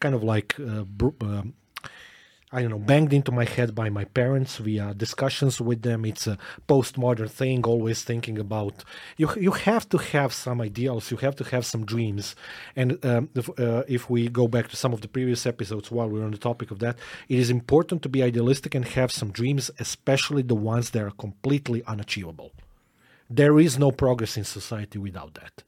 [0.00, 1.54] kind of like uh, br- um,
[2.54, 6.04] I don't know, banged into my head by my parents via discussions with them.
[6.04, 6.38] It's a
[6.68, 8.84] postmodern thing, always thinking about
[9.16, 9.28] you.
[9.36, 11.10] You have to have some ideals.
[11.10, 12.36] You have to have some dreams.
[12.76, 16.08] And um, if, uh, if we go back to some of the previous episodes, while
[16.08, 16.96] we're on the topic of that,
[17.28, 21.10] it is important to be idealistic and have some dreams, especially the ones that are
[21.10, 22.52] completely unachievable.
[23.28, 25.64] There is no progress in society without that.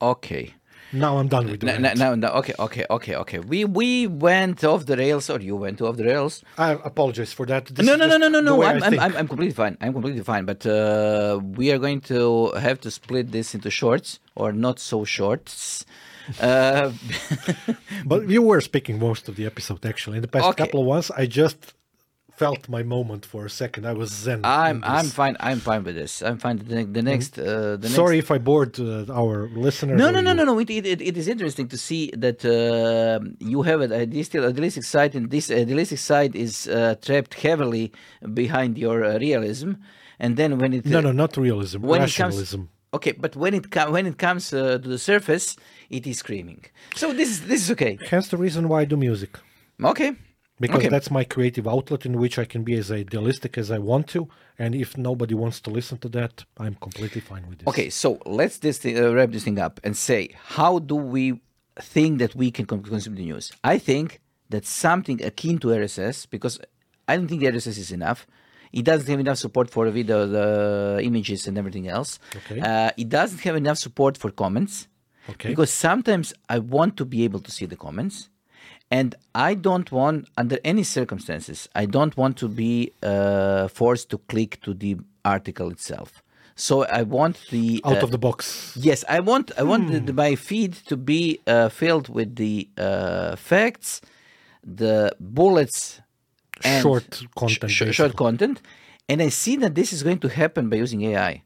[0.00, 0.54] okay.
[0.92, 1.98] Now I'm done with the No, rant.
[1.98, 3.38] no, no, okay, okay, okay, okay.
[3.38, 6.42] We we went off the rails, or you went off the rails.
[6.58, 7.66] I apologize for that.
[7.66, 8.62] This no, no, no, no, no, no.
[8.62, 8.98] I'm, I'm.
[8.98, 9.76] I'm, I'm completely fine.
[9.80, 10.44] I'm completely fine.
[10.46, 15.04] But uh, we are going to have to split this into shorts or not so
[15.04, 15.84] shorts.
[16.40, 16.92] Uh,
[18.04, 20.16] But you were speaking most of the episode actually.
[20.18, 20.64] In the past Okay.
[20.64, 21.74] couple of ones, I just
[22.42, 23.82] felt my moment for a second.
[23.92, 24.40] I was zen.
[24.66, 25.36] I'm I'm fine.
[25.48, 26.12] I'm fine with this.
[26.28, 26.56] I'm fine.
[26.70, 27.32] The, the next.
[27.38, 27.44] Uh,
[27.82, 28.30] the Sorry Next...
[28.30, 29.36] if I bored uh, our
[29.66, 29.96] listeners.
[30.02, 30.54] No, no, no, no, no.
[30.64, 33.18] It, it, it is interesting to see that uh,
[33.52, 33.88] you have a,
[34.20, 37.86] a still idealistic side, and this idealistic side is uh, trapped heavily
[38.42, 39.70] behind your uh, realism.
[40.24, 41.78] And then when it No, no, not realism.
[41.92, 42.60] when rationalism.
[42.60, 45.46] it comes okay but when it com- when it comes uh, to the surface
[45.96, 46.60] it is screaming
[47.00, 49.30] so this is this is okay Hence the reason why I do music.
[49.92, 50.10] okay
[50.60, 50.88] Because okay.
[50.88, 54.28] that's my creative outlet in which I can be as idealistic as I want to.
[54.58, 57.68] And if nobody wants to listen to that, I'm completely fine with this.
[57.68, 61.40] okay so let's this thing, uh, wrap this thing up and say how do we
[61.94, 66.54] think that we can consume the news i think that something akin to rss because
[67.08, 68.26] i don't think the rss is enough
[68.72, 72.20] it doesn't have enough support for video, the images, and everything else.
[72.36, 72.60] Okay.
[72.60, 74.86] Uh, it doesn't have enough support for comments.
[75.28, 75.48] Okay.
[75.48, 78.28] Because sometimes I want to be able to see the comments,
[78.90, 84.18] and I don't want, under any circumstances, I don't want to be uh, forced to
[84.18, 86.22] click to the article itself.
[86.56, 88.76] So I want the Out uh, of the box.
[88.76, 92.68] Yes, I want I want the, the, my feed to be uh, filled with the
[92.76, 94.02] uh, facts,
[94.62, 96.00] the bullets,
[96.62, 98.60] and Short content, sh- short content,
[99.08, 101.42] and I see that this is going to happen by using AI,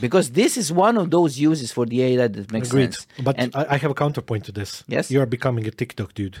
[0.00, 2.94] because this is one of those uses for the AI that makes Agreed.
[2.94, 3.06] sense.
[3.22, 4.84] But and, I, have a counterpoint to this.
[4.88, 5.10] Yes?
[5.10, 6.38] You are becoming a TikTok dude.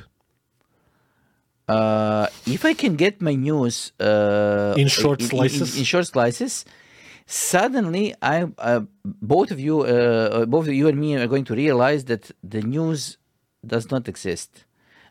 [1.68, 5.78] uh, if I can get my news uh, In short in, slices?
[5.78, 6.64] in, short slices,
[7.26, 11.54] suddenly I uh, both of you uh, both of you and me are going to
[11.54, 13.18] realize that the news
[13.64, 14.64] does not exist.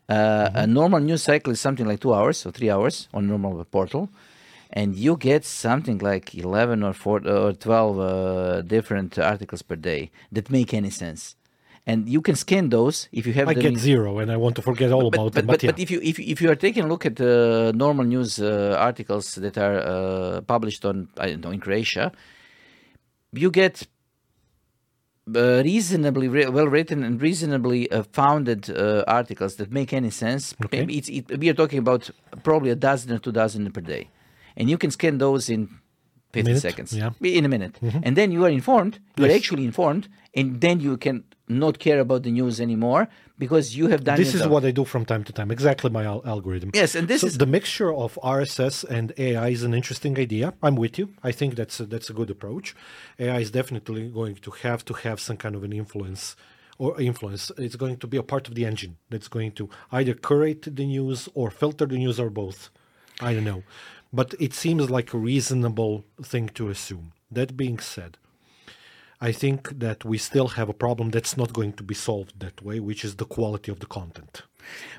[0.10, 3.64] Uh, A normal news cycle is something like two hours or three hours on normal
[3.66, 4.10] portal,
[4.70, 10.12] and you get something like eleven or four or twelve uh, different articles per day
[10.32, 11.36] that make any sense.
[11.88, 13.48] And you can scan those if you have.
[13.48, 15.46] I get in- zero, and I want to forget all about but, them.
[15.48, 17.72] but, But, yeah, but if you if, if you are taking a look at the
[17.76, 22.12] normal news uh, articles that are uh, published on I don't know in Croatia,
[23.32, 23.88] you get
[25.36, 30.54] uh, reasonably re- well written and reasonably uh, founded uh, articles that make any sense.
[30.66, 30.80] Okay.
[30.80, 32.12] Maybe it's, it, we are talking about
[32.44, 34.10] probably a dozen or two dozen per day,
[34.60, 35.70] and you can scan those in.
[36.32, 37.10] 50 Minute, seconds yeah.
[37.22, 38.02] in a minute mm-hmm.
[38.04, 39.38] and then you are informed you are Yes.
[39.38, 43.08] actually informed and then you can not care about the news anymore
[43.40, 45.50] because you have done this is what I do from time to time.
[45.50, 46.70] Exactly my al- algorithm.
[46.74, 50.54] Yes, and this So is the mixture of RSS and AI is an interesting idea.
[50.62, 51.06] I'm with you.
[51.24, 52.76] I think that's a, that's a good approach.
[53.18, 56.36] AI is definitely going to have to have some kind of an influence
[56.78, 57.52] or influence.
[57.58, 60.86] It's going to be a part of the engine that's going to either curate the
[60.86, 62.70] news or filter the news or both.
[63.22, 63.64] I don't know.
[64.14, 67.14] But it seems like a reasonable thing to assume.
[67.32, 68.18] That being said,
[69.22, 72.62] I think that we still have a problem that's not going to be solved that
[72.64, 74.44] way, which is the quality of the content.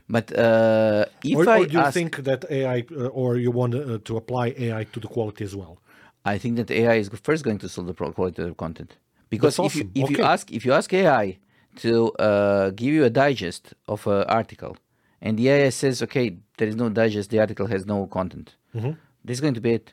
[0.08, 3.50] But uh, if Or, I or do you ask, think that AI, uh, or you
[3.50, 5.78] want uh, to apply AI to the quality as well?
[6.24, 8.96] I think that AI is first going to solve the quality of content
[9.30, 11.38] because That's if you if you ask if you ask AI
[11.76, 14.76] to uh, give you a digest of an article,
[15.22, 18.56] and the AI says, okay, there is no digest, the article has no content.
[18.74, 18.92] Mm-hmm.
[19.24, 19.92] This is going to be it.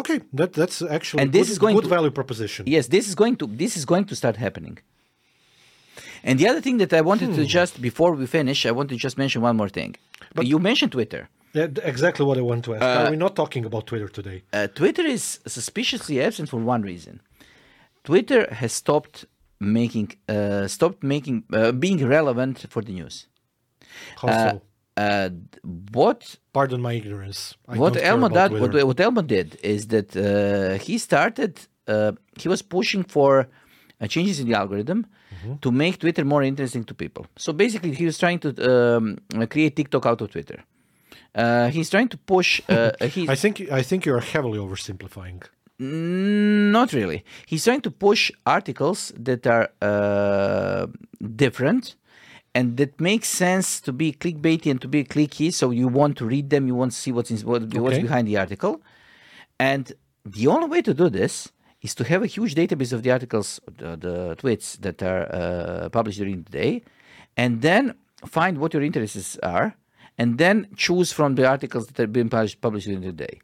[0.00, 2.62] Okay, that that's actually And this good, is going good to- value proposition.
[2.66, 4.76] Yes, this is going to this is going to start happening.
[6.26, 7.36] And the other thing that I wanted Hmm.
[7.36, 9.92] to just before we finish, I want to just mention one more thing.
[10.34, 11.22] But you mentioned Twitter.
[11.52, 12.82] Yeah, exactly what I want to ask.
[12.82, 14.38] Are we not talking about Twitter today?
[14.52, 17.20] Uh, Twitter is suspiciously absent for one reason.
[18.02, 19.16] Twitter has stopped
[19.60, 23.16] making uh, stopped making uh, being relevant for the news.
[24.20, 24.62] How Uh, so?
[24.96, 25.30] Uh,
[25.92, 27.56] what Pardon my ignorance.
[27.68, 32.48] I what Elmo did what, what Elmo did is that uh, he started uh, he
[32.48, 33.48] was pushing for
[34.00, 35.56] uh, changes in the algorithm Mm-hmm.
[35.62, 37.26] to make Twitter more interesting to people.
[37.36, 39.18] So basically, he was trying to um,
[39.48, 40.62] create TikTok out of Twitter.
[41.34, 42.60] Uh, he's trying to push.
[42.68, 45.42] Uh, he's, I think I think you are heavily oversimplifying.
[45.80, 47.24] Mm, Not really.
[47.46, 50.86] He's trying to push articles that are uh,
[51.34, 51.96] different
[52.54, 55.52] and that makes sense to be clickbaity and to be clicky.
[55.52, 58.28] So you want to read them, you want to see what's in, what, what's behind
[58.28, 58.80] the article.
[59.58, 59.92] And
[60.24, 61.50] the only way to do this
[61.82, 65.88] is to have a huge database of the articles, the, the tweets that are uh,
[65.90, 66.82] published during the day,
[67.36, 67.94] and then
[68.26, 69.76] find what your interests are,
[70.16, 73.40] and then choose from the articles that have been published, published during the day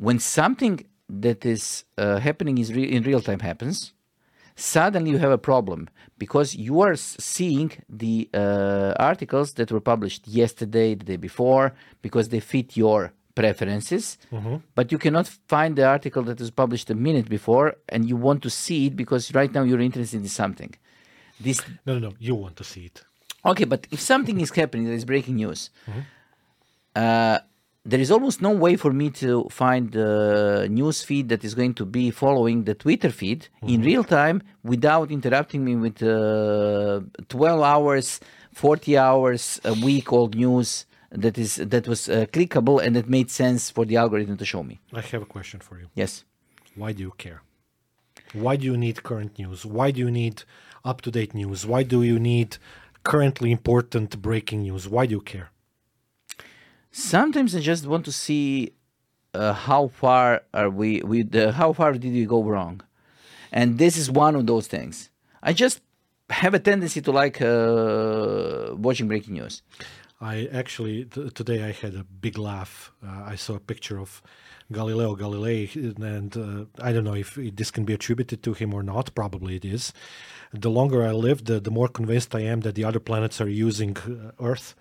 [0.00, 3.92] when something that is uh, happening is re- in real time happens,
[4.60, 5.88] suddenly you have a problem
[6.18, 12.28] because you are seeing the uh, articles that were published yesterday, the day before, because
[12.28, 14.18] they fit your preferences,
[14.74, 18.42] but you cannot find the article that was published a minute before and you want
[18.42, 20.74] to see it because right now you're interested in something.
[21.40, 22.14] This No, no, no.
[22.18, 23.02] You want to see it.
[23.46, 25.70] Okay, but if something is happening that is breaking news,
[26.94, 27.38] uh,
[27.90, 31.74] there is almost no way for me to find the news feed that is going
[31.74, 37.62] to be following the Twitter feed in real time without interrupting me with uh, 12
[37.62, 38.20] hours,
[38.52, 43.30] 40 hours a week old news that is that was uh, clickable and that made
[43.30, 44.78] sense for the algorithm to show me.
[44.92, 45.88] I have a question for you.
[45.94, 46.24] Yes.
[46.76, 47.42] Why do you care?
[48.32, 49.66] Why do you need current news?
[49.66, 50.44] Why do you need
[50.84, 51.66] up to date news?
[51.66, 52.58] Why do you need
[53.02, 54.88] currently important breaking news?
[54.88, 55.50] Why do you care?
[56.90, 58.72] Sometimes I just want to see
[59.32, 62.80] uh, how far are we with uh, how far did we go wrong,
[63.52, 65.10] and this is one of those things.
[65.42, 65.80] I just
[66.30, 69.62] have a tendency to like uh, watching breaking news.
[70.20, 72.92] I actually t- today I had a big laugh.
[73.06, 74.20] Uh, I saw a picture of
[74.72, 78.82] Galileo Galilei, and uh, I don't know if this can be attributed to him or
[78.82, 79.14] not.
[79.14, 79.92] Probably it is.
[80.52, 83.48] The longer I live, the, the more convinced I am that the other planets are
[83.48, 84.74] using uh, Earth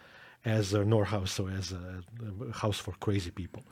[0.45, 2.03] as a Nor house, so as a,
[2.49, 3.63] a house for crazy people.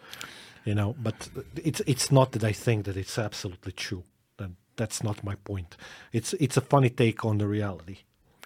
[0.65, 4.03] You know, but it's it's not that I think that it's absolutely true.
[4.37, 5.77] That that's not my point.
[6.11, 7.99] It's it's a funny take on the reality,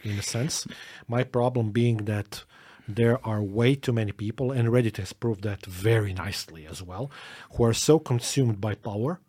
[0.04, 0.68] in a sense.
[1.08, 2.44] My problem being that
[2.88, 7.10] there are way too many people, and Reddit has proved that very nicely as well,
[7.54, 9.20] who are so consumed by power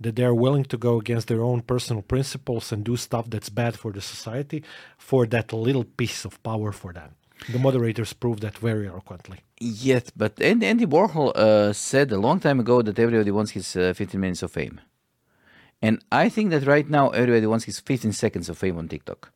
[0.00, 3.78] that they're willing to go against their own personal principles and do stuff that's bad
[3.78, 4.62] for the society
[4.98, 7.14] for that little piece of power for them.
[7.48, 9.38] The moderators prove that very eloquently.
[9.60, 13.92] Yes, but Andy, Warhol uh, said a long time ago that everybody wants his uh,
[13.94, 14.80] 15 minutes of fame.
[15.82, 19.30] And I think that right now everybody wants his 15 seconds of fame on TikTok.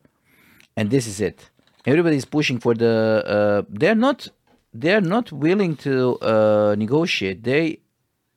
[0.76, 1.50] And this is it.
[1.86, 3.24] Everybody is pushing for the.
[3.26, 4.28] Uh, they're not.
[4.72, 7.42] They're not willing to uh, negotiate.
[7.42, 7.80] They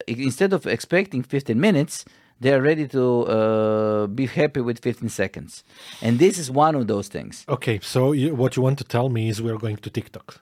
[0.07, 2.05] instead of expecting 15 minutes,
[2.43, 5.63] they are ready to uh, be happy with 15 seconds.
[6.01, 7.45] And this is one of those things.
[7.47, 10.41] Okay, so you, what you want to tell me is we're going to TikTok.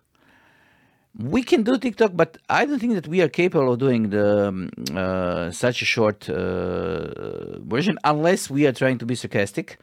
[1.18, 4.48] We can do TikTok, but I don't think that we are capable of doing the
[4.48, 9.78] um, uh, such a short uh, version unless we are trying to be sarcastic.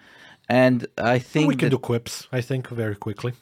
[0.49, 3.35] And I think we can do quips, I think, very quickly.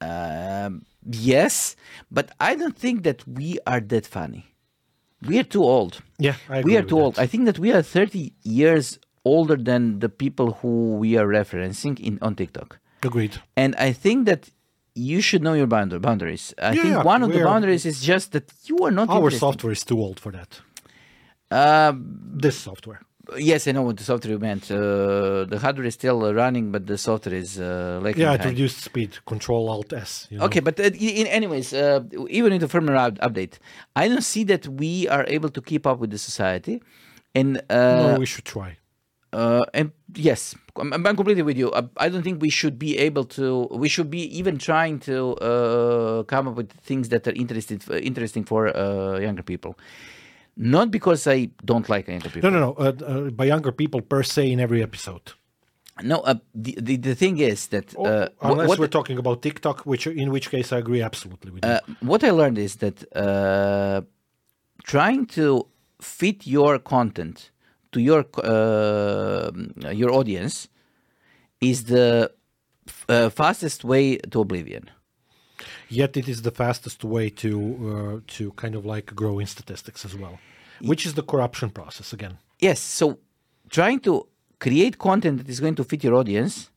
[0.00, 1.74] um, yes,
[2.10, 4.44] but I don't think that we are that funny.
[5.26, 6.00] We are too old.
[6.18, 7.02] Yeah, I agree we are too that.
[7.02, 7.18] old.
[7.18, 11.98] I think that we are 30 years older than the people who we are referencing
[12.00, 12.78] in on TikTok.
[13.02, 13.36] Agreed.
[13.56, 14.50] And I think that
[14.94, 16.54] you should know your boundaries.
[16.58, 19.38] I Yeah, think one of the boundaries is just that you are not Our interested.
[19.40, 20.60] software is too old for that.
[21.50, 22.04] Um,
[22.42, 23.00] This software.
[23.36, 24.70] Yes, I know what the software meant.
[24.70, 28.38] Uh, the hardware is still uh, running, but the software is uh, lagging Yeah, it
[28.38, 28.56] behind.
[28.56, 29.18] reduced speed.
[29.26, 30.26] Control Alt S.
[30.30, 30.44] You know?
[30.46, 32.00] Okay, but uh, in anyways, uh,
[32.30, 33.54] even in the firmware up- update,
[33.96, 36.82] I don't see that we are able to keep up with the society,
[37.34, 38.78] and uh, no, we should try.
[39.32, 41.70] uh, and yes, I'm, I'm completely with you.
[41.98, 43.68] I don't think we should be able to.
[43.70, 48.44] We should be even trying to uh, come up with things that are interested, interesting
[48.44, 49.76] for uh, younger people.
[50.60, 52.50] Not because I don't like younger people.
[52.50, 52.72] No, no, no.
[52.74, 55.32] Uh, uh, by younger people per se in every episode.
[56.02, 59.42] No, uh, the, the the thing is that Oh, uh, Unless what we're talking about
[59.42, 61.70] TikTok, which in which case I agree absolutely with you.
[61.70, 64.02] uh, what I learned is that uh,
[64.84, 65.66] trying to
[66.00, 67.50] fit your content
[67.92, 69.50] to your uh,
[69.92, 70.68] your audience
[71.60, 72.30] is the
[73.08, 74.90] uh, fastest way to oblivion.
[75.88, 77.50] Yet it is the fastest way to
[77.90, 80.38] uh, to kind of like grow in statistics as well,
[80.80, 82.38] which is the corruption process again.
[82.60, 83.18] Yes, so
[83.70, 84.26] trying to
[84.58, 86.70] create content that is going to fit your audience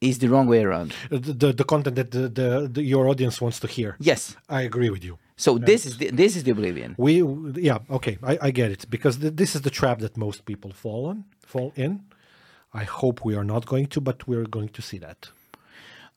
[0.00, 0.94] is the wrong way around.
[1.10, 3.96] Uh, The, the, the content that the, the, the your audience wants to hear.
[3.98, 4.36] Yes.
[4.48, 5.18] I agree with you.
[5.36, 6.94] So this is the, this is the oblivion.
[6.96, 7.22] We
[7.60, 10.72] yeah okay I, I get it because th- this is the trap that most people
[10.72, 12.00] fall on fall in.
[12.72, 15.30] I hope we are not going to, but we're going to see that.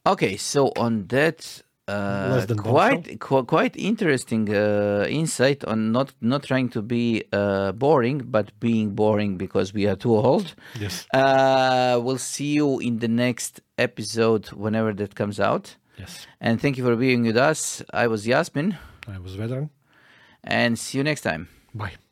[0.06, 6.70] Okay, so on that uh, quite qu- quite interesting uh, insight on not not trying
[6.70, 10.56] to be uh, boring, but being boring because we are too old.
[10.80, 11.06] Yes.
[11.14, 15.76] Uh, we'll see you in the next episode whenever that comes out.
[15.98, 16.28] Yes.
[16.40, 17.84] And thank you for being with us.
[17.94, 18.78] I was Yasmin,
[19.08, 19.70] I was veteran.
[20.44, 21.48] and see you next time.
[21.74, 22.09] Bye.